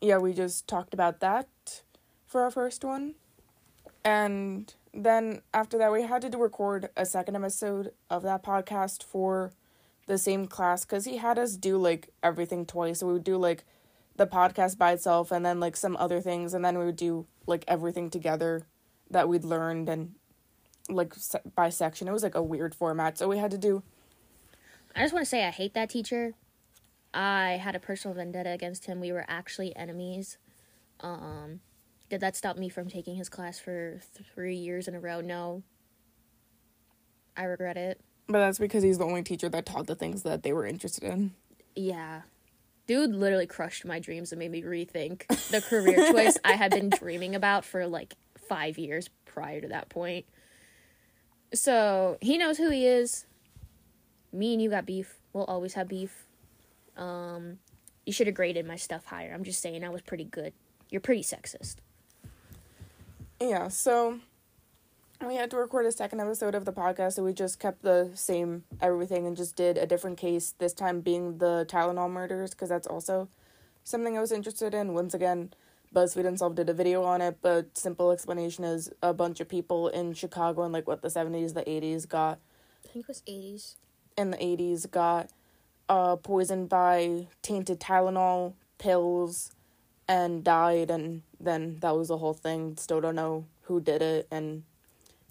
yeah, 0.00 0.18
we 0.18 0.32
just 0.32 0.66
talked 0.66 0.92
about 0.92 1.20
that 1.20 1.82
for 2.26 2.42
our 2.42 2.50
first 2.50 2.84
one. 2.84 3.14
And 4.04 4.74
then 4.92 5.42
after 5.54 5.78
that, 5.78 5.92
we 5.92 6.02
had 6.02 6.22
to 6.22 6.38
record 6.38 6.90
a 6.96 7.06
second 7.06 7.36
episode 7.36 7.92
of 8.10 8.24
that 8.24 8.42
podcast 8.42 9.04
for 9.04 9.52
the 10.06 10.18
same 10.18 10.46
class 10.46 10.84
because 10.84 11.04
he 11.04 11.18
had 11.18 11.38
us 11.38 11.56
do 11.56 11.78
like 11.78 12.08
everything 12.20 12.66
twice. 12.66 12.98
So 12.98 13.06
we 13.06 13.12
would 13.12 13.24
do 13.24 13.36
like 13.36 13.64
the 14.16 14.26
podcast 14.26 14.76
by 14.76 14.92
itself 14.92 15.30
and 15.30 15.46
then 15.46 15.60
like 15.60 15.76
some 15.76 15.96
other 15.98 16.20
things, 16.20 16.52
and 16.52 16.64
then 16.64 16.78
we 16.78 16.84
would 16.84 16.96
do 16.96 17.26
like 17.46 17.64
everything 17.68 18.10
together 18.10 18.66
that 19.12 19.28
we'd 19.28 19.44
learned 19.44 19.88
and 19.88 20.14
like 20.88 21.14
se- 21.14 21.40
by 21.54 21.68
section. 21.68 22.08
It 22.08 22.12
was 22.12 22.22
like 22.22 22.34
a 22.34 22.42
weird 22.42 22.74
format. 22.74 23.16
So 23.18 23.28
we 23.28 23.38
had 23.38 23.50
to 23.52 23.58
do 23.58 23.82
I 24.94 25.00
just 25.02 25.14
want 25.14 25.24
to 25.24 25.28
say 25.30 25.46
I 25.46 25.50
hate 25.50 25.72
that 25.74 25.88
teacher. 25.88 26.34
I 27.14 27.52
had 27.62 27.74
a 27.74 27.80
personal 27.80 28.14
vendetta 28.14 28.50
against 28.50 28.84
him. 28.86 29.00
We 29.00 29.12
were 29.12 29.24
actually 29.28 29.74
enemies. 29.76 30.36
Um, 31.00 31.60
did 32.10 32.20
that 32.20 32.36
stop 32.36 32.56
me 32.58 32.68
from 32.68 32.88
taking 32.88 33.16
his 33.16 33.28
class 33.30 33.58
for 33.58 34.00
three 34.34 34.56
years 34.56 34.88
in 34.88 34.94
a 34.94 35.00
row? 35.00 35.20
No. 35.22 35.62
I 37.36 37.44
regret 37.44 37.76
it. 37.78 38.00
but 38.26 38.38
that's 38.40 38.58
because 38.58 38.82
he's 38.82 38.98
the 38.98 39.04
only 39.06 39.22
teacher 39.22 39.48
that 39.48 39.64
taught 39.66 39.86
the 39.86 39.94
things 39.94 40.22
that 40.22 40.42
they 40.42 40.52
were 40.52 40.66
interested 40.66 41.04
in. 41.04 41.32
Yeah. 41.74 42.22
Dude 42.86 43.14
literally 43.14 43.46
crushed 43.46 43.84
my 43.86 43.98
dreams 43.98 44.32
and 44.32 44.38
made 44.38 44.50
me 44.50 44.62
rethink 44.62 45.26
the 45.50 45.62
career 45.62 46.12
choice 46.12 46.36
I 46.44 46.52
had 46.52 46.70
been 46.72 46.90
dreaming 46.98 47.34
about 47.34 47.64
for 47.64 47.86
like 47.86 48.14
five 48.52 48.76
years 48.76 49.08
prior 49.24 49.62
to 49.62 49.68
that 49.68 49.88
point. 49.88 50.26
So 51.54 52.18
he 52.20 52.36
knows 52.36 52.58
who 52.58 52.68
he 52.68 52.86
is. 52.86 53.24
Me 54.30 54.52
and 54.52 54.60
you 54.60 54.68
got 54.68 54.84
beef. 54.84 55.16
We'll 55.32 55.44
always 55.44 55.72
have 55.72 55.88
beef. 55.88 56.26
Um, 56.98 57.58
you 58.04 58.12
should 58.12 58.26
have 58.26 58.36
graded 58.36 58.66
my 58.66 58.76
stuff 58.76 59.06
higher. 59.06 59.32
I'm 59.32 59.42
just 59.42 59.62
saying 59.62 59.84
I 59.84 59.88
was 59.88 60.02
pretty 60.02 60.24
good. 60.24 60.52
You're 60.90 61.00
pretty 61.00 61.22
sexist. 61.22 61.76
Yeah, 63.40 63.68
so 63.68 64.20
we 65.26 65.36
had 65.36 65.50
to 65.52 65.56
record 65.56 65.86
a 65.86 65.92
second 65.92 66.20
episode 66.20 66.54
of 66.54 66.66
the 66.66 66.72
podcast, 66.74 67.14
so 67.14 67.24
we 67.24 67.32
just 67.32 67.58
kept 67.58 67.82
the 67.82 68.10
same 68.14 68.64
everything 68.82 69.26
and 69.26 69.34
just 69.34 69.56
did 69.56 69.78
a 69.78 69.86
different 69.86 70.18
case, 70.18 70.54
this 70.58 70.74
time 70.74 71.00
being 71.00 71.38
the 71.38 71.64
Tylenol 71.70 72.10
murders, 72.10 72.50
because 72.50 72.68
that's 72.68 72.86
also 72.86 73.28
something 73.82 74.18
I 74.18 74.20
was 74.20 74.30
interested 74.30 74.74
in. 74.74 74.92
Once 74.92 75.14
again, 75.14 75.54
BuzzFeed 75.94 76.26
Unsolved 76.26 76.56
did 76.56 76.68
a 76.68 76.74
video 76.74 77.02
on 77.04 77.20
it, 77.20 77.38
but 77.42 77.76
simple 77.76 78.12
explanation 78.12 78.64
is 78.64 78.90
a 79.02 79.12
bunch 79.12 79.40
of 79.40 79.48
people 79.48 79.88
in 79.88 80.14
Chicago 80.14 80.64
in 80.64 80.72
like 80.72 80.86
what 80.86 81.02
the 81.02 81.08
70s, 81.08 81.54
the 81.54 81.62
80s 81.62 82.08
got 82.08 82.38
I 82.84 82.88
think 82.88 83.04
it 83.04 83.08
was 83.08 83.22
80s. 83.28 83.74
in 84.16 84.30
the 84.30 84.36
80s 84.36 84.90
got 84.90 85.30
uh, 85.88 86.16
poisoned 86.16 86.68
by 86.68 87.26
tainted 87.42 87.80
Tylenol 87.80 88.54
pills 88.78 89.52
and 90.08 90.42
died, 90.42 90.90
and 90.90 91.22
then 91.38 91.78
that 91.80 91.96
was 91.96 92.08
the 92.08 92.18
whole 92.18 92.34
thing. 92.34 92.76
Still 92.76 93.00
don't 93.00 93.14
know 93.14 93.46
who 93.62 93.80
did 93.80 94.02
it, 94.02 94.26
and 94.30 94.64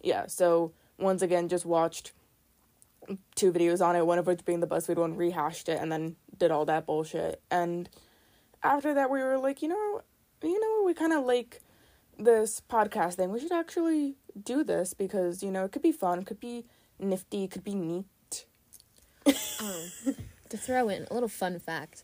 yeah, 0.01 0.27
so 0.27 0.71
once 0.97 1.21
again, 1.21 1.49
just 1.49 1.65
watched 1.65 2.13
two 3.35 3.51
videos 3.51 3.85
on 3.85 3.95
it, 3.95 4.05
one 4.05 4.19
of 4.19 4.27
which 4.27 4.45
being 4.45 4.59
the 4.59 4.67
BuzzFeed 4.67 4.97
one, 4.97 5.15
rehashed 5.15 5.67
it, 5.69 5.79
and 5.81 5.91
then 5.91 6.15
did 6.37 6.51
all 6.51 6.65
that 6.65 6.85
bullshit. 6.85 7.41
And 7.49 7.89
after 8.63 8.93
that, 8.93 9.09
we 9.09 9.19
were 9.19 9.37
like, 9.37 9.61
you 9.61 9.67
know, 9.67 10.01
you 10.49 10.59
know, 10.59 10.85
we 10.85 10.93
kind 10.93 11.13
of 11.13 11.25
like 11.25 11.61
this 12.17 12.61
podcast 12.69 13.15
thing. 13.15 13.31
We 13.31 13.39
should 13.39 13.51
actually 13.51 14.15
do 14.41 14.63
this 14.63 14.93
because 14.93 15.43
you 15.43 15.51
know 15.51 15.65
it 15.65 15.71
could 15.71 15.81
be 15.81 15.91
fun, 15.91 16.19
it 16.19 16.25
could 16.25 16.39
be 16.39 16.65
nifty, 16.99 17.43
it 17.45 17.51
could 17.51 17.63
be 17.63 17.75
neat. 17.75 18.45
Um, 19.25 20.15
to 20.49 20.57
throw 20.57 20.89
in 20.89 21.05
a 21.09 21.13
little 21.13 21.29
fun 21.29 21.59
fact 21.59 22.03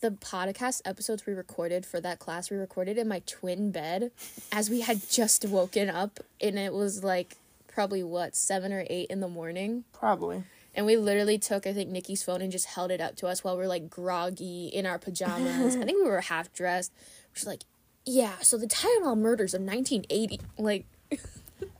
the 0.00 0.10
podcast 0.10 0.82
episodes 0.84 1.24
we 1.26 1.32
recorded 1.32 1.86
for 1.86 2.00
that 2.00 2.18
class 2.18 2.50
we 2.50 2.56
recorded 2.56 2.98
in 2.98 3.08
my 3.08 3.22
twin 3.26 3.70
bed 3.70 4.10
as 4.52 4.68
we 4.68 4.82
had 4.82 5.00
just 5.08 5.46
woken 5.46 5.88
up 5.88 6.20
and 6.40 6.58
it 6.58 6.72
was 6.74 7.02
like 7.02 7.36
probably 7.66 8.02
what 8.02 8.36
seven 8.36 8.72
or 8.72 8.84
eight 8.90 9.06
in 9.08 9.20
the 9.20 9.28
morning 9.28 9.84
Probably. 9.92 10.44
and 10.74 10.84
we 10.84 10.96
literally 10.96 11.38
took 11.38 11.66
i 11.66 11.72
think 11.72 11.90
nikki's 11.90 12.22
phone 12.22 12.42
and 12.42 12.52
just 12.52 12.66
held 12.66 12.90
it 12.90 13.00
up 13.00 13.16
to 13.16 13.26
us 13.26 13.42
while 13.42 13.56
we 13.56 13.64
are 13.64 13.68
like 13.68 13.88
groggy 13.88 14.66
in 14.66 14.84
our 14.84 14.98
pajamas 14.98 15.74
i 15.76 15.78
think 15.84 15.98
we 16.02 16.08
were 16.08 16.20
half 16.20 16.52
dressed 16.52 16.92
we're 17.34 17.50
like 17.52 17.62
yeah 18.04 18.34
so 18.40 18.56
the 18.56 18.66
tylenol 18.66 19.16
murders 19.16 19.54
of 19.54 19.62
1980 19.62 20.40
like 20.58 20.84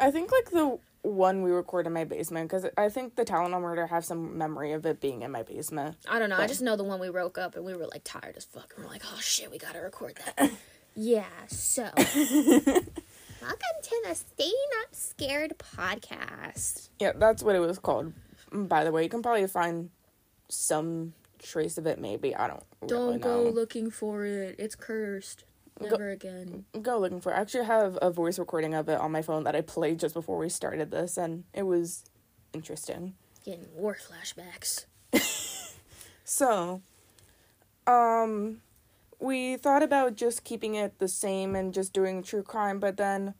I 0.00 0.10
think 0.10 0.30
like 0.32 0.50
the 0.50 0.78
one 1.02 1.42
we 1.42 1.50
record 1.50 1.86
in 1.86 1.92
my 1.92 2.04
basement 2.04 2.48
because 2.48 2.66
I 2.78 2.88
think 2.88 3.16
the 3.16 3.24
Tylenol 3.24 3.60
murder 3.60 3.86
have 3.86 4.04
some 4.04 4.38
memory 4.38 4.72
of 4.72 4.86
it 4.86 5.00
being 5.00 5.22
in 5.22 5.30
my 5.30 5.42
basement. 5.42 5.96
I 6.08 6.18
don't 6.18 6.30
know. 6.30 6.38
I 6.38 6.46
just 6.46 6.62
know 6.62 6.76
the 6.76 6.84
one 6.84 6.98
we 6.98 7.10
woke 7.10 7.36
up 7.36 7.56
and 7.56 7.64
we 7.64 7.74
were 7.74 7.86
like 7.86 8.02
tired 8.04 8.36
as 8.36 8.44
fuck. 8.44 8.72
And 8.74 8.84
we're 8.84 8.90
like, 8.90 9.02
oh 9.04 9.18
shit, 9.20 9.50
we 9.50 9.58
gotta 9.58 9.80
record 9.80 10.18
that. 10.24 10.50
yeah, 10.94 11.24
so. 11.48 11.82
Welcome 11.96 13.76
to 13.82 14.02
the 14.08 14.14
Stay 14.14 14.52
Not 14.78 14.92
Scared 14.92 15.58
podcast. 15.58 16.88
Yeah, 16.98 17.12
that's 17.14 17.42
what 17.42 17.54
it 17.54 17.58
was 17.58 17.78
called. 17.78 18.14
Mm, 18.50 18.68
By 18.68 18.84
the 18.84 18.92
way, 18.92 19.02
you 19.02 19.10
can 19.10 19.20
probably 19.22 19.46
find 19.46 19.90
some 20.48 21.12
trace 21.44 21.78
of 21.78 21.86
it. 21.86 22.00
Maybe 22.00 22.34
I 22.34 22.48
don't. 22.48 22.62
Don't 22.86 23.20
go 23.20 23.44
know. 23.44 23.50
looking 23.50 23.90
for 23.90 24.24
it. 24.24 24.56
It's 24.58 24.74
cursed. 24.74 25.44
Go- 25.80 25.88
Never 25.90 26.10
again. 26.10 26.64
Go 26.82 26.98
looking 26.98 27.20
for. 27.20 27.32
It. 27.32 27.36
I 27.36 27.40
actually 27.40 27.64
have 27.66 27.98
a 28.02 28.10
voice 28.10 28.38
recording 28.38 28.74
of 28.74 28.88
it 28.88 28.98
on 28.98 29.12
my 29.12 29.22
phone 29.22 29.44
that 29.44 29.54
I 29.56 29.60
played 29.60 30.00
just 30.00 30.14
before 30.14 30.38
we 30.38 30.48
started 30.48 30.90
this, 30.90 31.16
and 31.16 31.44
it 31.52 31.64
was 31.64 32.04
interesting. 32.52 33.14
Getting 33.44 33.66
war 33.74 33.96
flashbacks. 33.96 34.86
So, 36.26 36.80
um, 37.86 38.62
we 39.20 39.56
thought 39.56 39.82
about 39.82 40.16
just 40.16 40.42
keeping 40.42 40.74
it 40.74 40.98
the 40.98 41.06
same 41.06 41.54
and 41.54 41.72
just 41.74 41.92
doing 41.92 42.22
true 42.22 42.42
crime, 42.42 42.80
but 42.80 42.96
then 42.96 43.34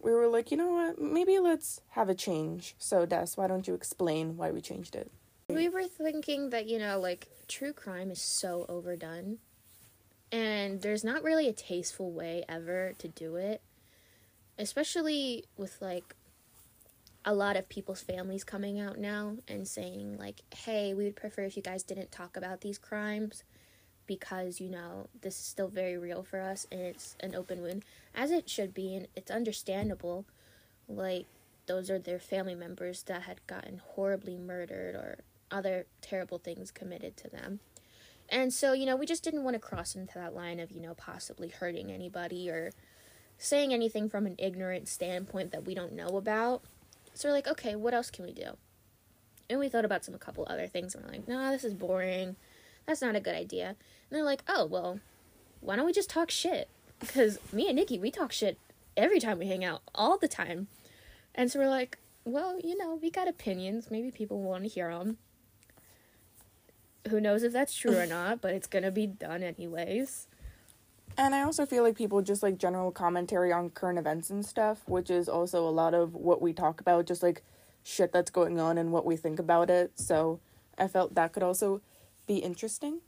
we 0.00 0.12
were 0.12 0.26
like, 0.28 0.50
you 0.50 0.56
know 0.56 0.70
what? 0.70 0.98
Maybe 0.98 1.38
let's 1.38 1.82
have 1.90 2.08
a 2.08 2.14
change. 2.14 2.74
So, 2.78 3.04
Des, 3.04 3.28
why 3.36 3.46
don't 3.48 3.68
you 3.68 3.74
explain 3.74 4.38
why 4.38 4.50
we 4.50 4.62
changed 4.62 4.96
it? 4.96 5.12
We 5.54 5.68
were 5.68 5.84
thinking 5.84 6.50
that, 6.50 6.66
you 6.66 6.78
know, 6.78 6.98
like, 6.98 7.28
true 7.48 7.72
crime 7.72 8.10
is 8.10 8.20
so 8.20 8.66
overdone. 8.68 9.38
And 10.30 10.80
there's 10.80 11.04
not 11.04 11.22
really 11.22 11.48
a 11.48 11.52
tasteful 11.52 12.10
way 12.10 12.44
ever 12.48 12.94
to 12.98 13.08
do 13.08 13.36
it. 13.36 13.60
Especially 14.58 15.44
with, 15.56 15.80
like, 15.80 16.14
a 17.24 17.34
lot 17.34 17.56
of 17.56 17.68
people's 17.68 18.02
families 18.02 18.44
coming 18.44 18.80
out 18.80 18.98
now 18.98 19.36
and 19.46 19.66
saying, 19.66 20.18
like, 20.18 20.42
hey, 20.54 20.92
we 20.94 21.04
would 21.04 21.16
prefer 21.16 21.42
if 21.42 21.56
you 21.56 21.62
guys 21.62 21.82
didn't 21.82 22.10
talk 22.10 22.36
about 22.36 22.60
these 22.60 22.78
crimes 22.78 23.44
because, 24.06 24.60
you 24.60 24.68
know, 24.68 25.08
this 25.20 25.38
is 25.38 25.44
still 25.44 25.68
very 25.68 25.96
real 25.96 26.22
for 26.22 26.40
us 26.40 26.66
and 26.72 26.80
it's 26.80 27.16
an 27.20 27.34
open 27.34 27.62
wound, 27.62 27.84
as 28.14 28.30
it 28.30 28.50
should 28.50 28.74
be, 28.74 28.94
and 28.94 29.06
it's 29.14 29.30
understandable. 29.30 30.24
Like, 30.88 31.26
those 31.66 31.90
are 31.90 31.98
their 31.98 32.18
family 32.18 32.56
members 32.56 33.04
that 33.04 33.22
had 33.22 33.46
gotten 33.46 33.80
horribly 33.94 34.36
murdered 34.36 34.96
or 34.96 35.18
other 35.52 35.86
terrible 36.00 36.38
things 36.38 36.70
committed 36.70 37.16
to 37.18 37.28
them. 37.28 37.60
And 38.28 38.52
so, 38.52 38.72
you 38.72 38.86
know, 38.86 38.96
we 38.96 39.06
just 39.06 39.22
didn't 39.22 39.44
want 39.44 39.54
to 39.54 39.60
cross 39.60 39.94
into 39.94 40.14
that 40.14 40.34
line 40.34 40.58
of, 40.58 40.72
you 40.72 40.80
know, 40.80 40.94
possibly 40.94 41.48
hurting 41.48 41.92
anybody 41.92 42.48
or 42.48 42.72
saying 43.36 43.74
anything 43.74 44.08
from 44.08 44.26
an 44.26 44.36
ignorant 44.38 44.88
standpoint 44.88 45.50
that 45.50 45.66
we 45.66 45.74
don't 45.74 45.92
know 45.92 46.16
about. 46.16 46.62
So 47.14 47.28
we're 47.28 47.34
like, 47.34 47.48
okay, 47.48 47.76
what 47.76 47.92
else 47.92 48.10
can 48.10 48.24
we 48.24 48.32
do? 48.32 48.56
And 49.50 49.58
we 49.58 49.68
thought 49.68 49.84
about 49.84 50.04
some 50.04 50.14
a 50.14 50.18
couple 50.18 50.46
other 50.48 50.66
things 50.66 50.94
and 50.94 51.04
we're 51.04 51.12
like, 51.12 51.28
no, 51.28 51.50
this 51.50 51.64
is 51.64 51.74
boring. 51.74 52.36
That's 52.86 53.02
not 53.02 53.16
a 53.16 53.20
good 53.20 53.34
idea. 53.34 53.68
And 53.68 53.76
they're 54.10 54.24
like, 54.24 54.42
oh, 54.48 54.64
well, 54.64 55.00
why 55.60 55.76
don't 55.76 55.86
we 55.86 55.92
just 55.92 56.08
talk 56.08 56.30
shit? 56.30 56.68
Because 57.00 57.38
me 57.52 57.66
and 57.66 57.76
Nikki, 57.76 57.98
we 57.98 58.10
talk 58.10 58.32
shit 58.32 58.58
every 58.96 59.20
time 59.20 59.38
we 59.38 59.46
hang 59.46 59.64
out, 59.64 59.82
all 59.94 60.16
the 60.16 60.28
time. 60.28 60.68
And 61.34 61.50
so 61.50 61.58
we're 61.58 61.68
like, 61.68 61.98
well, 62.24 62.58
you 62.62 62.76
know, 62.78 62.98
we 63.00 63.10
got 63.10 63.28
opinions. 63.28 63.90
Maybe 63.90 64.10
people 64.10 64.40
want 64.40 64.62
to 64.62 64.68
hear 64.68 64.90
them. 64.96 65.18
Who 67.08 67.20
knows 67.20 67.42
if 67.42 67.52
that's 67.52 67.74
true 67.74 67.96
or 67.96 68.06
not, 68.18 68.40
but 68.40 68.54
it's 68.54 68.66
going 68.66 68.84
to 68.84 68.90
be 68.90 69.06
done 69.06 69.42
anyways. 69.42 70.26
And 71.16 71.34
I 71.34 71.42
also 71.42 71.66
feel 71.66 71.82
like 71.82 71.96
people 71.96 72.22
just 72.22 72.42
like 72.42 72.58
general 72.58 72.90
commentary 72.90 73.52
on 73.52 73.70
current 73.70 73.98
events 73.98 74.30
and 74.30 74.44
stuff, 74.44 74.82
which 74.86 75.10
is 75.10 75.28
also 75.28 75.66
a 75.66 75.70
lot 75.70 75.94
of 75.94 76.14
what 76.14 76.40
we 76.40 76.52
talk 76.52 76.80
about, 76.80 77.06
just 77.06 77.22
like 77.22 77.42
shit 77.82 78.12
that's 78.12 78.30
going 78.30 78.58
on 78.58 78.78
and 78.78 78.92
what 78.92 79.04
we 79.04 79.16
think 79.16 79.38
about 79.38 79.68
it. 79.68 79.92
So 79.98 80.40
I 80.78 80.88
felt 80.88 81.14
that 81.14 81.32
could 81.32 81.42
also 81.42 81.82
be 82.26 82.36
interesting. 82.36 83.00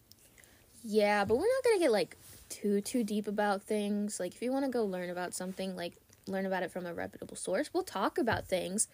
Yeah, 0.82 1.24
but 1.24 1.36
we're 1.36 1.46
not 1.46 1.64
going 1.64 1.78
to 1.78 1.84
get 1.84 1.92
like 1.92 2.16
too 2.50 2.80
too 2.82 3.04
deep 3.04 3.26
about 3.26 3.62
things. 3.62 4.20
Like 4.20 4.34
if 4.34 4.42
you 4.42 4.52
want 4.52 4.66
to 4.66 4.70
go 4.70 4.84
learn 4.84 5.08
about 5.08 5.34
something, 5.34 5.74
like 5.74 5.94
learn 6.26 6.44
about 6.44 6.62
it 6.62 6.70
from 6.70 6.84
a 6.84 6.92
reputable 6.92 7.36
source. 7.36 7.70
We'll 7.72 7.84
talk 7.84 8.18
about 8.18 8.46
things, 8.46 8.86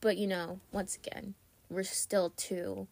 but 0.00 0.16
you 0.16 0.26
know, 0.28 0.60
once 0.70 0.96
again, 0.96 1.34
we're 1.68 1.82
still 1.82 2.32
two 2.36 2.86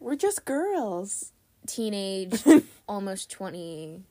We're 0.00 0.16
just 0.16 0.44
girls. 0.44 1.32
teenage, 1.66 2.42
almost 2.88 3.30
20 3.30 4.02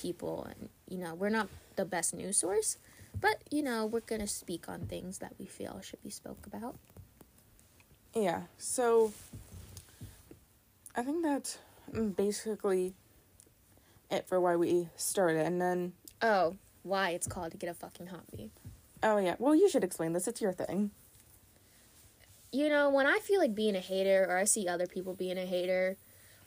people. 0.00 0.44
And, 0.48 0.68
you 0.88 0.98
know, 0.98 1.14
we're 1.14 1.28
not 1.28 1.48
the 1.76 1.84
best 1.84 2.14
news 2.14 2.38
source, 2.38 2.78
but, 3.20 3.42
you 3.50 3.62
know, 3.62 3.84
we're 3.84 4.00
going 4.00 4.20
to 4.22 4.26
speak 4.26 4.68
on 4.68 4.86
things 4.86 5.18
that 5.18 5.34
we 5.38 5.44
feel 5.46 5.80
should 5.82 6.02
be 6.02 6.10
spoke 6.10 6.46
about. 6.46 6.76
Yeah, 8.14 8.42
so 8.58 9.12
I 10.96 11.02
think 11.02 11.22
that's 11.22 11.58
mm, 11.92 12.14
basically 12.14 12.94
it 14.10 14.26
for 14.28 14.40
why 14.40 14.56
we 14.56 14.88
started. 14.96 15.44
And 15.46 15.60
then, 15.60 15.92
Oh, 16.22 16.56
why 16.82 17.10
it's 17.10 17.26
called 17.26 17.52
to 17.52 17.56
get 17.58 17.68
a 17.70 17.74
fucking 17.74 18.06
hobby. 18.08 18.50
oh 19.02 19.18
yeah, 19.18 19.36
well, 19.38 19.54
you 19.54 19.68
should 19.68 19.84
explain 19.84 20.12
this. 20.12 20.28
It's 20.28 20.40
your 20.40 20.52
thing. 20.52 20.90
You 22.52 22.68
know, 22.68 22.90
when 22.90 23.06
I 23.06 23.18
feel 23.18 23.40
like 23.40 23.54
being 23.54 23.74
a 23.74 23.80
hater 23.80 24.26
or 24.28 24.36
I 24.36 24.44
see 24.44 24.68
other 24.68 24.86
people 24.86 25.14
being 25.14 25.38
a 25.38 25.46
hater 25.46 25.96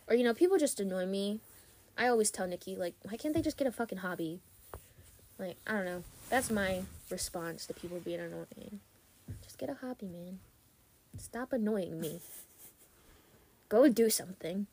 or, 0.07 0.15
you 0.15 0.23
know, 0.23 0.35
people 0.35 0.57
just 0.59 0.79
annoy 0.79 1.07
me, 1.07 1.39
I 1.97 2.07
always 2.07 2.29
tell 2.29 2.45
Nikki, 2.45 2.75
like, 2.75 2.93
why 3.01 3.17
can't 3.17 3.33
they 3.33 3.41
just 3.41 3.57
get 3.57 3.67
a 3.67 3.71
fucking 3.71 3.99
hobby? 3.99 4.39
Like, 5.39 5.57
I 5.65 5.73
don't 5.73 5.85
know. 5.85 6.03
That's 6.29 6.51
my 6.51 6.83
response 7.09 7.65
to 7.65 7.73
people 7.73 7.99
being 7.99 8.19
annoying. 8.19 8.79
Just 9.43 9.57
get 9.57 9.69
a 9.69 9.73
hobby, 9.75 10.05
man. 10.07 10.39
Stop 11.17 11.51
annoying 11.51 11.99
me. 11.99 12.19
Go 13.67 13.89
do 13.89 14.09
something. 14.09 14.67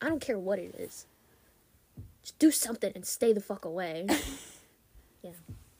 I 0.00 0.08
don't 0.08 0.20
care 0.20 0.38
what 0.38 0.58
it 0.58 0.74
is. 0.76 1.06
Just 2.22 2.38
do 2.38 2.50
something 2.50 2.92
and 2.94 3.06
stay 3.06 3.32
the 3.32 3.40
fuck 3.40 3.64
away. 3.64 4.06
yeah. 5.22 5.30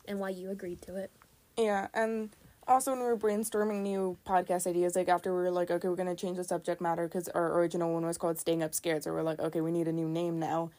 And 0.06 0.20
why 0.20 0.30
you 0.30 0.50
agreed 0.50 0.82
to 0.82 0.96
it. 0.96 1.10
Yeah, 1.56 1.88
and 1.92 2.30
also 2.66 2.92
when 2.92 3.00
we 3.00 3.06
were 3.06 3.16
brainstorming 3.16 3.82
new 3.82 4.16
podcast 4.26 4.66
ideas, 4.66 4.94
like 4.96 5.08
after 5.08 5.34
we 5.34 5.42
were 5.42 5.50
like, 5.50 5.70
okay, 5.70 5.88
we're 5.88 5.96
gonna 5.96 6.14
change 6.14 6.36
the 6.36 6.44
subject 6.44 6.80
matter 6.80 7.08
because 7.08 7.28
our 7.28 7.58
original 7.58 7.92
one 7.92 8.06
was 8.06 8.18
called 8.18 8.38
"Staying 8.38 8.62
Up 8.62 8.74
Scared," 8.74 9.04
so 9.04 9.12
we're 9.12 9.22
like, 9.22 9.40
okay, 9.40 9.60
we 9.60 9.72
need 9.72 9.88
a 9.88 9.92
new 9.92 10.08
name 10.08 10.38
now, 10.38 10.70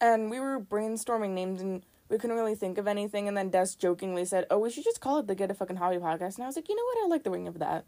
and 0.00 0.30
we 0.30 0.40
were 0.40 0.60
brainstorming 0.60 1.30
names 1.30 1.60
and 1.60 1.82
we 2.08 2.18
couldn't 2.18 2.36
really 2.36 2.54
think 2.54 2.76
of 2.76 2.86
anything. 2.86 3.28
And 3.28 3.36
then 3.36 3.50
Des 3.50 3.68
jokingly 3.78 4.24
said, 4.24 4.46
"Oh, 4.50 4.58
we 4.58 4.70
should 4.70 4.84
just 4.84 5.00
call 5.00 5.18
it 5.18 5.26
the 5.26 5.34
Get 5.34 5.50
a 5.50 5.54
Fucking 5.54 5.76
Hobby 5.76 5.96
Podcast," 5.96 6.36
and 6.36 6.44
I 6.44 6.46
was 6.46 6.56
like, 6.56 6.68
you 6.68 6.76
know 6.76 6.84
what, 6.84 7.04
I 7.04 7.08
like 7.08 7.22
the 7.22 7.30
ring 7.30 7.48
of 7.48 7.58
that, 7.60 7.84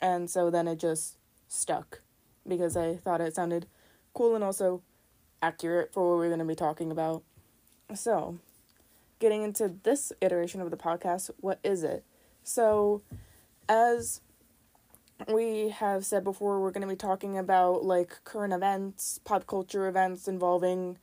and 0.00 0.28
so 0.28 0.50
then 0.50 0.68
it 0.68 0.78
just 0.78 1.16
stuck 1.48 2.00
because 2.46 2.76
I 2.76 2.96
thought 2.96 3.20
it 3.20 3.34
sounded 3.34 3.66
cool 4.12 4.34
and 4.34 4.44
also 4.44 4.82
accurate 5.42 5.92
for 5.92 6.10
what 6.10 6.18
we're 6.18 6.30
gonna 6.30 6.44
be 6.44 6.54
talking 6.54 6.90
about. 6.90 7.22
So, 7.94 8.38
getting 9.18 9.42
into 9.42 9.74
this 9.82 10.12
iteration 10.20 10.60
of 10.60 10.70
the 10.70 10.76
podcast, 10.76 11.30
what 11.38 11.58
is 11.62 11.84
it? 11.84 12.04
So, 12.44 13.00
as 13.68 14.20
we 15.32 15.70
have 15.70 16.04
said 16.04 16.24
before, 16.24 16.60
we're 16.60 16.70
going 16.70 16.82
to 16.82 16.88
be 16.88 16.96
talking 16.96 17.38
about 17.38 17.84
like 17.84 18.22
current 18.24 18.52
events, 18.52 19.18
pop 19.24 19.46
culture 19.46 19.88
events 19.88 20.28
involving 20.28 20.98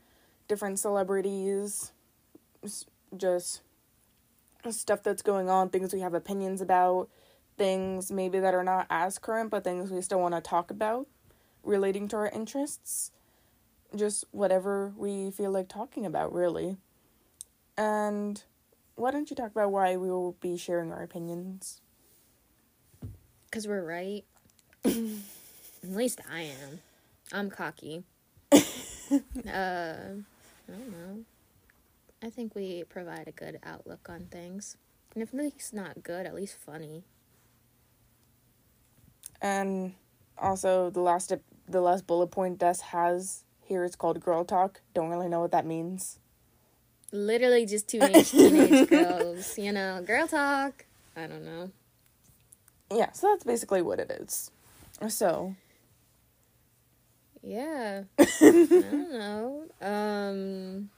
different 0.47 0.77
celebrities, 0.77 1.91
just 3.17 3.62
stuff 4.69 5.01
that's 5.01 5.23
going 5.23 5.49
on, 5.49 5.69
things 5.69 5.93
we 5.93 6.01
have 6.01 6.13
opinions 6.13 6.62
about, 6.62 7.10
things 7.58 8.12
maybe 8.12 8.39
that 8.39 8.54
are 8.54 8.63
not 8.63 8.86
as 8.91 9.17
current, 9.17 9.49
but 9.49 9.63
things 9.63 9.89
we 9.89 10.01
still 10.01 10.19
want 10.19 10.36
to 10.36 10.41
talk 10.41 10.69
about 10.69 11.08
relating 11.63 12.08
to 12.10 12.17
our 12.17 12.30
interests. 12.30 13.12
Just 13.95 14.25
whatever 14.32 14.93
we 14.95 15.32
feel 15.32 15.51
like 15.51 15.67
talking 15.67 16.06
about, 16.06 16.32
really. 16.32 16.77
And 17.77 18.43
why 19.02 19.10
don't 19.10 19.32
you 19.32 19.36
talk 19.36 19.50
about 19.50 19.72
why 19.72 19.98
we 19.98 20.12
will 20.12 20.34
be 20.42 20.56
sharing 20.56 20.92
our 20.92 21.02
opinions? 21.02 21.82
Because 23.46 23.68
we're 23.68 23.84
right. 23.84 24.24
At 24.86 25.90
least 25.90 26.22
I 26.32 26.42
am. 26.42 26.80
I'm 27.34 27.50
cocky. 27.50 28.04
uh, 28.54 28.58
I 29.12 30.12
don't 30.68 30.92
know. 30.92 31.26
I 32.22 32.30
think 32.30 32.54
we 32.54 32.84
provide 32.84 33.28
a 33.28 33.32
good 33.32 33.60
outlook 33.64 34.08
on 34.08 34.28
things. 34.30 34.78
And 35.16 35.24
if 35.24 35.34
least 35.34 35.74
not 35.74 36.04
good, 36.04 36.28
at 36.28 36.36
least 36.36 36.56
funny. 36.56 37.04
And 39.42 39.96
also 40.38 40.92
the 40.92 41.02
last 41.02 41.34
the 41.68 41.82
last 41.82 42.06
bullet 42.06 42.28
point 42.28 42.60
Des 42.60 42.76
has 42.92 43.46
here 43.66 43.84
is 43.84 43.96
called 43.96 44.20
girl 44.20 44.46
talk. 44.46 44.82
Don't 44.94 45.10
really 45.10 45.28
know 45.28 45.40
what 45.40 45.52
that 45.52 45.66
means. 45.66 46.21
Literally 47.12 47.65
just 47.65 47.88
teenage 47.89 48.32
teenage 48.32 48.88
girls, 48.89 49.58
you 49.58 49.71
know, 49.71 50.02
girl 50.06 50.28
talk. 50.28 50.86
I 51.15 51.28
don't 51.28 51.43
know. 51.43 51.71
Yeah, 52.91 53.12
so 53.12 53.28
that's 53.28 53.43
basically 53.43 53.82
what 53.82 54.00
it 54.00 54.12
is. 54.12 54.52
So, 55.10 55.56
Yeah. 57.41 58.04
I 58.19 58.26
don't 58.41 59.12
know. 59.12 59.65
Um 59.82 60.89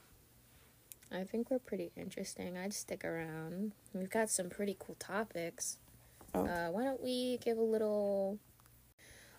I 1.12 1.22
think 1.24 1.50
we're 1.50 1.60
pretty 1.60 1.92
interesting. 1.96 2.56
I'd 2.56 2.74
stick 2.74 3.04
around. 3.04 3.72
We've 3.92 4.10
got 4.10 4.30
some 4.30 4.50
pretty 4.50 4.76
cool 4.78 4.96
topics. 4.98 5.78
Oh. 6.34 6.46
Uh 6.46 6.68
why 6.68 6.84
don't 6.84 7.02
we 7.02 7.38
give 7.38 7.58
a 7.58 7.62
little 7.62 8.38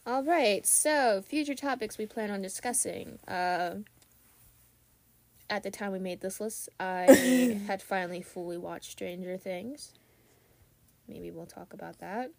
All 0.05 0.23
right. 0.23 0.65
So, 0.65 1.21
future 1.25 1.55
topics 1.55 1.97
we 1.97 2.05
plan 2.05 2.31
on 2.31 2.41
discussing. 2.41 3.19
Uh 3.27 3.75
at 5.49 5.63
the 5.63 5.71
time 5.71 5.91
we 5.91 5.99
made 5.99 6.21
this 6.21 6.39
list, 6.39 6.69
I 6.79 7.59
had 7.67 7.81
finally 7.81 8.21
fully 8.21 8.57
watched 8.57 8.91
Stranger 8.91 9.37
Things. 9.37 9.93
Maybe 11.07 11.31
we'll 11.31 11.45
talk 11.45 11.73
about 11.73 11.99
that. 11.99 12.31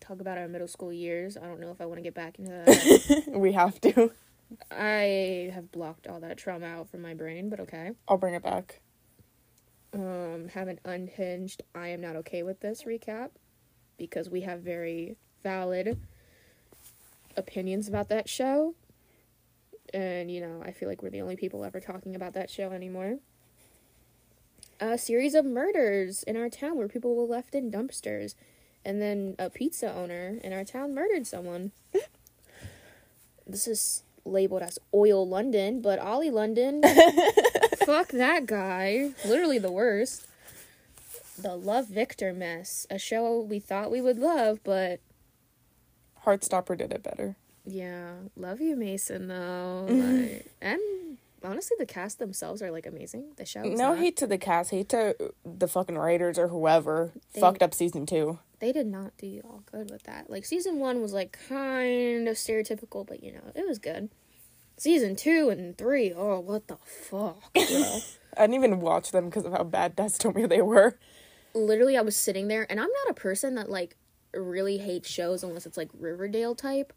Talk 0.00 0.20
about 0.20 0.38
our 0.38 0.48
middle 0.48 0.68
school 0.68 0.92
years. 0.92 1.36
I 1.36 1.42
don't 1.42 1.60
know 1.60 1.70
if 1.70 1.80
I 1.80 1.86
want 1.86 1.98
to 1.98 2.02
get 2.02 2.14
back 2.14 2.38
into 2.38 2.50
that. 2.50 3.24
we 3.38 3.52
have 3.52 3.80
to. 3.82 4.12
I 4.70 5.50
have 5.54 5.70
blocked 5.70 6.06
all 6.06 6.20
that 6.20 6.36
trauma 6.36 6.66
out 6.66 6.90
from 6.90 7.02
my 7.02 7.14
brain, 7.14 7.48
but 7.48 7.60
okay. 7.60 7.92
I'll 8.08 8.16
bring 8.16 8.34
it 8.34 8.42
back. 8.42 8.80
Um, 9.92 10.48
have 10.54 10.68
an 10.68 10.78
unhinged 10.84 11.62
I 11.74 11.88
am 11.88 12.00
not 12.00 12.16
okay 12.16 12.42
with 12.42 12.60
this 12.60 12.84
recap 12.84 13.30
because 13.98 14.30
we 14.30 14.42
have 14.42 14.60
very 14.60 15.16
valid 15.42 15.98
opinions 17.36 17.88
about 17.88 18.08
that 18.08 18.28
show. 18.28 18.74
And, 19.92 20.30
you 20.30 20.40
know, 20.40 20.62
I 20.64 20.72
feel 20.72 20.88
like 20.88 21.02
we're 21.02 21.10
the 21.10 21.20
only 21.20 21.36
people 21.36 21.64
ever 21.64 21.80
talking 21.80 22.14
about 22.14 22.34
that 22.34 22.50
show 22.50 22.70
anymore. 22.70 23.18
A 24.80 24.96
series 24.96 25.34
of 25.34 25.44
murders 25.44 26.22
in 26.22 26.36
our 26.36 26.48
town 26.48 26.76
where 26.76 26.88
people 26.88 27.14
were 27.14 27.24
left 27.24 27.54
in 27.54 27.70
dumpsters. 27.70 28.34
And 28.84 29.00
then 29.00 29.34
a 29.38 29.50
pizza 29.50 29.92
owner 29.92 30.38
in 30.42 30.52
our 30.52 30.64
town 30.64 30.94
murdered 30.94 31.26
someone. 31.26 31.72
this 33.46 33.66
is 33.66 34.04
labeled 34.24 34.62
as 34.62 34.78
Oil 34.94 35.26
London, 35.28 35.80
but 35.82 35.98
Ollie 35.98 36.30
London 36.30 36.82
fuck 37.90 38.08
that 38.08 38.46
guy. 38.46 39.10
Literally 39.24 39.58
the 39.58 39.72
worst. 39.72 40.26
The 41.36 41.56
Love 41.56 41.88
Victor 41.88 42.32
mess. 42.32 42.86
A 42.90 42.98
show 42.98 43.40
we 43.40 43.58
thought 43.58 43.90
we 43.90 44.00
would 44.00 44.18
love, 44.18 44.60
but 44.62 45.00
Heartstopper 46.24 46.76
did 46.76 46.92
it 46.92 47.02
better. 47.02 47.36
Yeah, 47.64 48.12
love 48.36 48.60
you, 48.60 48.76
Mason. 48.76 49.28
Though, 49.28 49.86
like, 49.90 50.46
and 50.60 50.80
honestly, 51.42 51.76
the 51.78 51.86
cast 51.86 52.18
themselves 52.18 52.62
are 52.62 52.70
like 52.70 52.86
amazing. 52.86 53.32
The 53.36 53.44
show. 53.46 53.62
No 53.62 53.90
not. 53.90 53.98
hate 53.98 54.16
to 54.18 54.26
the 54.26 54.38
cast, 54.38 54.70
hate 54.70 54.88
to 54.90 55.14
the 55.44 55.68
fucking 55.68 55.96
writers 55.98 56.38
or 56.38 56.48
whoever 56.48 57.12
They- 57.34 57.40
fucked 57.40 57.62
up 57.62 57.74
season 57.74 58.06
two. 58.06 58.38
They 58.60 58.72
did 58.72 58.86
not 58.86 59.16
do 59.16 59.40
all 59.44 59.62
good 59.72 59.90
with 59.90 60.02
that. 60.02 60.28
Like 60.28 60.44
season 60.44 60.80
one 60.80 61.00
was 61.00 61.14
like 61.14 61.38
kind 61.48 62.28
of 62.28 62.36
stereotypical, 62.36 63.06
but 63.06 63.22
you 63.24 63.32
know 63.32 63.52
it 63.54 63.66
was 63.66 63.78
good. 63.78 64.10
Season 64.76 65.16
two 65.16 65.48
and 65.48 65.76
three, 65.78 66.12
oh 66.14 66.40
what 66.40 66.66
the 66.68 66.76
fuck. 66.76 67.40
I 67.56 68.02
didn't 68.38 68.54
even 68.54 68.80
watch 68.80 69.12
them 69.12 69.26
because 69.26 69.44
of 69.46 69.52
how 69.52 69.64
bad 69.64 69.96
Des 69.96 70.10
told 70.18 70.34
me 70.36 70.44
they 70.46 70.60
were. 70.62 70.98
literally 71.54 71.96
I 71.96 72.02
was 72.02 72.16
sitting 72.16 72.48
there 72.48 72.66
and 72.70 72.78
I'm 72.78 72.88
not 73.06 73.10
a 73.10 73.14
person 73.14 73.54
that 73.54 73.70
like 73.70 73.96
really 74.34 74.76
hates 74.78 75.08
shows 75.08 75.42
unless 75.42 75.64
it's 75.66 75.76
like 75.78 75.88
Riverdale 75.98 76.54
type. 76.54 76.92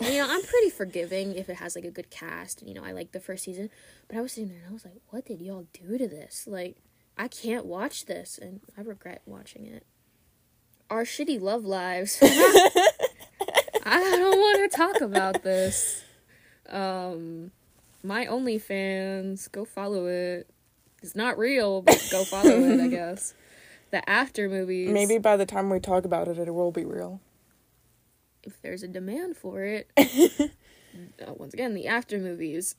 And, 0.00 0.14
you 0.14 0.22
know, 0.22 0.28
I'm 0.30 0.42
pretty 0.42 0.70
forgiving 0.70 1.34
if 1.34 1.48
it 1.48 1.56
has 1.56 1.74
like 1.74 1.84
a 1.84 1.90
good 1.90 2.10
cast 2.10 2.60
and 2.60 2.68
you 2.68 2.74
know, 2.74 2.84
I 2.84 2.92
like 2.92 3.12
the 3.12 3.20
first 3.20 3.44
season. 3.44 3.70
But 4.08 4.18
I 4.18 4.20
was 4.20 4.32
sitting 4.32 4.50
there 4.50 4.58
and 4.58 4.68
I 4.68 4.72
was 4.72 4.84
like, 4.84 5.00
what 5.08 5.24
did 5.24 5.40
y'all 5.40 5.66
do 5.72 5.96
to 5.96 6.06
this? 6.06 6.46
Like, 6.46 6.76
I 7.16 7.28
can't 7.28 7.64
watch 7.64 8.06
this 8.06 8.38
and 8.38 8.60
I 8.76 8.82
regret 8.82 9.22
watching 9.24 9.66
it. 9.66 9.86
Our 10.90 11.04
shitty 11.04 11.40
love 11.40 11.64
lives. 11.64 12.18
I 12.22 14.00
don't 14.00 14.38
want 14.38 14.70
to 14.70 14.76
talk 14.76 15.00
about 15.00 15.42
this. 15.42 16.02
Um 16.68 17.52
my 18.02 18.26
OnlyFans, 18.26 19.50
go 19.50 19.64
follow 19.64 20.06
it. 20.06 20.48
It's 21.02 21.16
not 21.16 21.38
real, 21.38 21.82
but 21.82 22.06
go 22.10 22.24
follow 22.24 22.50
it, 22.50 22.80
I 22.80 22.86
guess. 22.88 23.34
The 23.90 24.08
after 24.08 24.48
movies. 24.48 24.90
Maybe 24.90 25.18
by 25.18 25.36
the 25.36 25.46
time 25.46 25.70
we 25.70 25.80
talk 25.80 26.04
about 26.04 26.28
it, 26.28 26.38
it 26.38 26.52
will 26.54 26.72
be 26.72 26.84
real. 26.84 27.20
If 28.46 28.60
there's 28.62 28.82
a 28.82 28.88
demand 28.88 29.36
for 29.36 29.62
it. 29.62 29.90
uh, 29.96 31.32
once 31.34 31.54
again, 31.54 31.74
the 31.74 31.86
after 31.86 32.18
movies. 32.18 32.76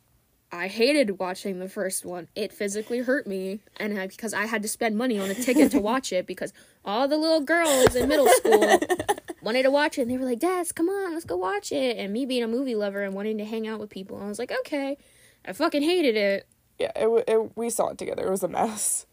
I 0.50 0.68
hated 0.68 1.20
watching 1.20 1.60
the 1.60 1.68
first 1.68 2.06
one. 2.06 2.30
It 2.34 2.54
physically 2.54 3.00
hurt 3.00 3.28
me, 3.28 3.60
and 3.76 4.00
I, 4.00 4.08
because 4.08 4.34
I 4.34 4.46
had 4.46 4.62
to 4.62 4.70
spend 4.70 4.98
money 4.98 5.20
on 5.20 5.30
a 5.30 5.34
ticket 5.34 5.72
to 5.72 5.80
watch 5.80 6.14
it 6.14 6.26
because 6.26 6.54
all 6.86 7.10
the 7.10 7.18
little 7.18 7.42
girls 7.42 7.96
in 7.96 8.08
middle 8.08 8.30
school 8.30 8.80
wanted 9.42 9.64
to 9.64 9.72
watch 9.72 9.98
it, 9.98 10.04
and 10.04 10.12
they 10.12 10.18
were 10.18 10.24
like, 10.24 10.40
"Des, 10.40 10.68
come 10.74 10.88
on, 10.88 11.14
let's 11.14 11.26
go 11.26 11.36
watch 11.36 11.74
it." 11.74 11.98
And 11.98 12.14
me 12.14 12.26
being 12.26 12.44
a 12.44 12.48
movie 12.48 12.76
lover 12.76 13.04
and 13.04 13.14
wanting 13.14 13.38
to 13.40 13.46
hang 13.46 13.68
out 13.68 13.82
with 13.82 13.90
people, 13.90 14.22
I 14.22 14.28
was 14.28 14.40
like, 14.40 14.54
"Okay." 14.62 14.98
I 15.46 15.54
fucking 15.54 15.82
hated 15.82 16.16
it. 16.16 16.48
Yeah, 16.78 16.92
it, 16.96 17.24
it 17.28 17.58
we 17.58 17.70
saw 17.70 17.90
it 17.90 17.98
together. 17.98 18.26
It 18.26 18.32
was 18.32 18.44
a 18.44 18.48
mess. 18.48 19.06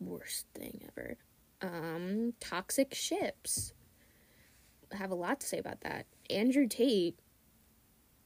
worst 0.00 0.46
thing 0.54 0.88
ever. 0.88 1.16
Um, 1.62 2.32
toxic 2.40 2.94
ships. 2.94 3.72
Have 4.92 5.10
a 5.10 5.14
lot 5.14 5.40
to 5.40 5.46
say 5.46 5.58
about 5.58 5.80
that. 5.82 6.06
Andrew 6.28 6.66
Tate. 6.66 7.18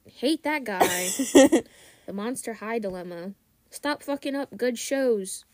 Hate 0.06 0.42
that 0.42 0.64
guy. 0.64 0.84
the 2.06 2.12
Monster 2.12 2.54
High 2.54 2.78
Dilemma. 2.78 3.32
Stop 3.70 4.02
fucking 4.02 4.36
up 4.36 4.56
good 4.56 4.78
shows 4.78 5.44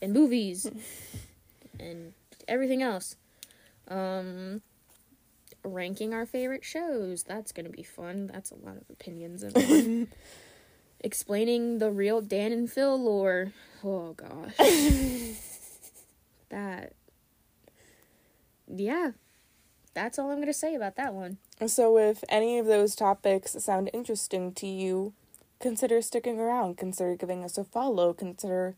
and 0.00 0.12
movies 0.12 0.70
and 1.78 2.12
everything 2.48 2.82
else. 2.82 3.16
Um, 3.88 4.62
ranking 5.62 6.14
our 6.14 6.26
favorite 6.26 6.64
shows. 6.64 7.22
That's 7.22 7.52
gonna 7.52 7.70
be 7.70 7.82
fun. 7.82 8.30
That's 8.32 8.50
a 8.50 8.56
lot 8.56 8.76
of 8.76 8.84
opinions 8.90 9.42
in 9.42 9.52
one. 9.52 10.08
Explaining 11.00 11.78
the 11.78 11.90
real 11.90 12.20
Dan 12.20 12.52
and 12.52 12.70
Phil 12.70 13.00
lore. 13.00 13.52
Oh 13.84 14.14
gosh. 14.14 14.56
that. 16.48 16.94
Yeah. 18.66 19.12
That's 19.96 20.18
all 20.18 20.30
I'm 20.30 20.40
gonna 20.40 20.52
say 20.52 20.74
about 20.74 20.96
that 20.96 21.14
one. 21.14 21.38
So, 21.66 21.96
if 21.96 22.22
any 22.28 22.58
of 22.58 22.66
those 22.66 22.94
topics 22.94 23.52
sound 23.52 23.88
interesting 23.94 24.52
to 24.52 24.66
you, 24.66 25.14
consider 25.58 26.02
sticking 26.02 26.38
around. 26.38 26.76
Consider 26.76 27.16
giving 27.16 27.42
us 27.42 27.56
a 27.56 27.64
follow. 27.64 28.12
Consider 28.12 28.74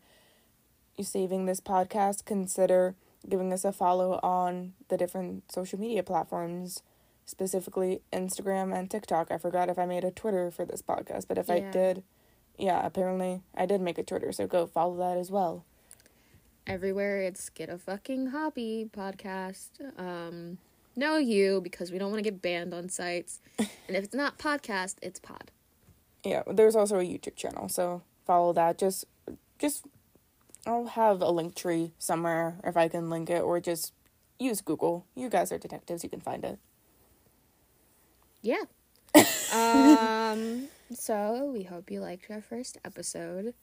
you 0.95 1.03
saving 1.03 1.45
this 1.45 1.59
podcast. 1.59 2.23
Consider 2.23 2.95
giving 3.27 3.51
us 3.51 3.65
a 3.65 3.73
follow 3.73 4.21
on 4.23 4.75
the 4.87 4.95
different 4.95 5.51
social 5.51 5.77
media 5.77 6.03
platforms, 6.03 6.83
specifically 7.25 8.01
Instagram 8.13 8.73
and 8.73 8.89
TikTok. 8.89 9.29
I 9.29 9.37
forgot 9.37 9.67
if 9.67 9.77
I 9.77 9.85
made 9.85 10.05
a 10.05 10.11
Twitter 10.11 10.49
for 10.49 10.63
this 10.63 10.81
podcast, 10.81 11.27
but 11.27 11.37
if 11.37 11.49
I 11.49 11.59
did, 11.59 12.01
yeah, 12.57 12.85
apparently 12.85 13.41
I 13.53 13.65
did 13.65 13.81
make 13.81 13.97
a 13.97 14.03
Twitter, 14.03 14.31
so 14.31 14.47
go 14.47 14.67
follow 14.67 14.95
that 14.95 15.17
as 15.17 15.29
well. 15.29 15.65
Everywhere 16.65 17.19
it's 17.23 17.49
Get 17.49 17.67
a 17.67 17.77
Fucking 17.77 18.27
Hobby 18.27 18.89
podcast. 18.95 19.81
Um, 19.99 20.59
no 20.95 21.17
you, 21.17 21.61
because 21.61 21.91
we 21.91 21.97
don't 21.97 22.11
want 22.11 22.23
to 22.23 22.29
get 22.29 22.41
banned 22.41 22.73
on 22.73 22.89
sites. 22.89 23.39
and 23.59 23.69
if 23.87 24.03
it's 24.03 24.15
not 24.15 24.37
podcast, 24.37 24.95
it's 25.01 25.19
pod. 25.19 25.51
Yeah, 26.23 26.43
there's 26.47 26.75
also 26.75 26.99
a 26.99 27.03
YouTube 27.03 27.35
channel, 27.35 27.69
so 27.69 28.01
follow 28.25 28.53
that. 28.53 28.77
Just 28.77 29.05
just 29.57 29.85
I'll 30.65 30.87
have 30.87 31.21
a 31.21 31.29
link 31.29 31.55
tree 31.55 31.93
somewhere 31.97 32.57
if 32.63 32.75
I 32.75 32.87
can 32.87 33.09
link 33.09 33.29
it, 33.29 33.41
or 33.41 33.59
just 33.59 33.93
use 34.39 34.61
Google. 34.61 35.05
You 35.15 35.29
guys 35.29 35.51
are 35.51 35.57
detectives, 35.57 36.03
you 36.03 36.09
can 36.09 36.21
find 36.21 36.43
it. 36.43 36.59
Yeah. 38.41 38.63
um. 39.53 40.67
So 40.93 41.51
we 41.53 41.63
hope 41.63 41.91
you 41.91 42.01
liked 42.01 42.29
our 42.31 42.41
first 42.41 42.77
episode. 42.83 43.53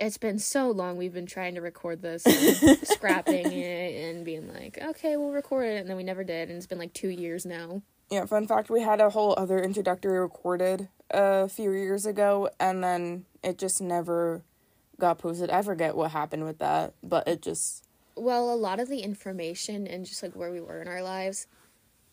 It's 0.00 0.16
been 0.16 0.38
so 0.38 0.70
long 0.70 0.96
we've 0.96 1.12
been 1.12 1.26
trying 1.26 1.54
to 1.56 1.60
record 1.60 2.00
this, 2.00 2.24
and 2.62 2.78
scrapping 2.88 3.52
it, 3.52 4.04
and 4.04 4.24
being 4.24 4.52
like, 4.52 4.78
okay, 4.82 5.16
we'll 5.16 5.30
record 5.30 5.66
it, 5.66 5.80
and 5.80 5.88
then 5.88 5.96
we 5.96 6.02
never 6.02 6.24
did, 6.24 6.48
and 6.48 6.56
it's 6.56 6.66
been 6.66 6.78
like 6.78 6.94
two 6.94 7.10
years 7.10 7.44
now. 7.44 7.82
Yeah, 8.10 8.24
fun 8.24 8.46
fact 8.46 8.70
we 8.70 8.80
had 8.80 9.00
a 9.00 9.10
whole 9.10 9.34
other 9.36 9.58
introductory 9.60 10.18
recorded 10.18 10.88
a 11.10 11.48
few 11.48 11.70
years 11.72 12.06
ago, 12.06 12.48
and 12.58 12.82
then 12.82 13.26
it 13.44 13.58
just 13.58 13.80
never 13.80 14.42
got 14.98 15.18
posted. 15.18 15.50
I 15.50 15.62
forget 15.62 15.94
what 15.94 16.10
happened 16.12 16.44
with 16.44 16.58
that, 16.58 16.94
but 17.02 17.28
it 17.28 17.42
just. 17.42 17.84
Well, 18.16 18.52
a 18.52 18.56
lot 18.56 18.80
of 18.80 18.88
the 18.88 19.00
information 19.00 19.86
and 19.86 20.04
just 20.04 20.22
like 20.22 20.34
where 20.34 20.50
we 20.50 20.60
were 20.60 20.80
in 20.80 20.88
our 20.88 21.02
lives 21.02 21.46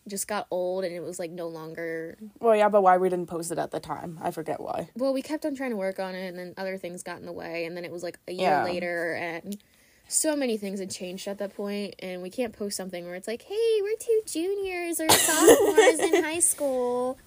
just 0.08 0.26
got 0.26 0.46
old 0.50 0.84
and 0.84 0.92
it 0.94 1.00
was 1.00 1.18
like 1.18 1.30
no 1.30 1.46
longer 1.48 2.16
Well, 2.40 2.56
yeah, 2.56 2.68
but 2.68 2.82
why 2.82 2.96
we 2.98 3.08
didn't 3.08 3.26
post 3.26 3.52
it 3.52 3.58
at 3.58 3.70
the 3.70 3.80
time? 3.80 4.18
I 4.22 4.30
forget 4.30 4.60
why. 4.60 4.88
well 4.96 5.12
we 5.12 5.22
kept 5.22 5.44
on 5.46 5.54
trying 5.54 5.70
to 5.70 5.76
work 5.76 5.98
on 6.00 6.14
it 6.14 6.28
and 6.28 6.38
then 6.38 6.54
other 6.56 6.76
things 6.78 7.02
got 7.02 7.18
in 7.20 7.26
the 7.26 7.32
way 7.32 7.64
and 7.66 7.76
then 7.76 7.84
it 7.84 7.92
was 7.92 8.02
like 8.02 8.18
a 8.26 8.32
year 8.32 8.42
Yeah. 8.50 8.64
later 8.64 9.14
and 9.14 9.56
so 10.10 10.34
many 10.34 10.56
things 10.56 10.80
had 10.80 10.90
changed 10.90 11.28
at 11.28 11.38
that 11.38 11.54
point 11.54 11.94
and 11.98 12.22
we 12.22 12.30
can't 12.30 12.52
post 12.54 12.76
something 12.76 13.04
where 13.04 13.14
it's 13.14 13.28
like 13.28 13.42
hey 13.42 13.78
we're 13.82 13.96
two 14.00 14.20
juniors 14.26 15.00
or 15.00 15.08
sophomores 15.10 15.98
in 16.00 16.22
high 16.30 16.40
school 16.40 17.18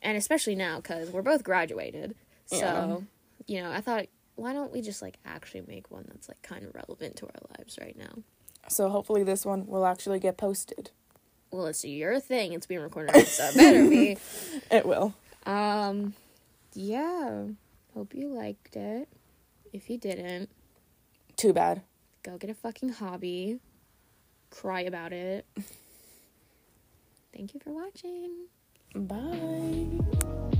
and 0.00 0.16
especially 0.16 0.54
now 0.54 0.76
because 0.76 1.10
we're 1.10 1.22
both 1.22 1.42
graduated 1.42 2.14
Yeah. 2.50 2.58
so 2.60 3.04
you 3.48 3.60
know 3.60 3.72
i 3.72 3.80
thought 3.80 4.06
why 4.36 4.52
don't 4.52 4.72
we 4.72 4.82
just 4.82 5.02
like 5.02 5.18
actually 5.26 5.62
make 5.66 5.90
one 5.90 6.04
that's 6.06 6.28
like 6.28 6.40
kind 6.42 6.64
of 6.64 6.74
relevant 6.74 7.16
to 7.16 7.26
our 7.26 7.40
lives 7.58 7.76
right 7.80 7.96
now 7.98 8.22
So 8.68 8.88
hopefully 8.88 9.24
this 9.24 9.44
one 9.44 9.66
will 9.66 9.84
actually 9.84 10.20
get 10.20 10.36
posted. 10.36 10.90
Well 11.52 11.66
it's 11.66 11.84
your 11.84 12.18
thing 12.18 12.52
it's 12.54 12.66
being 12.66 12.80
recorded 12.80 13.14
so 13.26 13.44
it 13.44 13.54
better 13.56 13.88
be 13.88 14.16
It 14.70 14.84
will. 14.86 15.14
Um, 15.46 16.14
yeah. 16.74 17.44
Hope 17.94 18.14
you 18.14 18.28
liked 18.28 18.74
it. 18.76 19.06
If 19.72 19.90
you 19.90 19.98
didn't, 19.98 20.48
Too 21.36 21.52
bad. 21.52 21.82
go 22.22 22.38
get 22.38 22.48
a 22.50 22.54
fucking 22.54 22.90
hobby. 22.90 23.58
Cry 24.50 24.80
about 24.82 25.12
it. 25.12 25.44
Thank 27.36 27.52
you 27.54 27.60
for 27.60 27.70
watching. 27.72 28.46
Bye. 28.94 30.58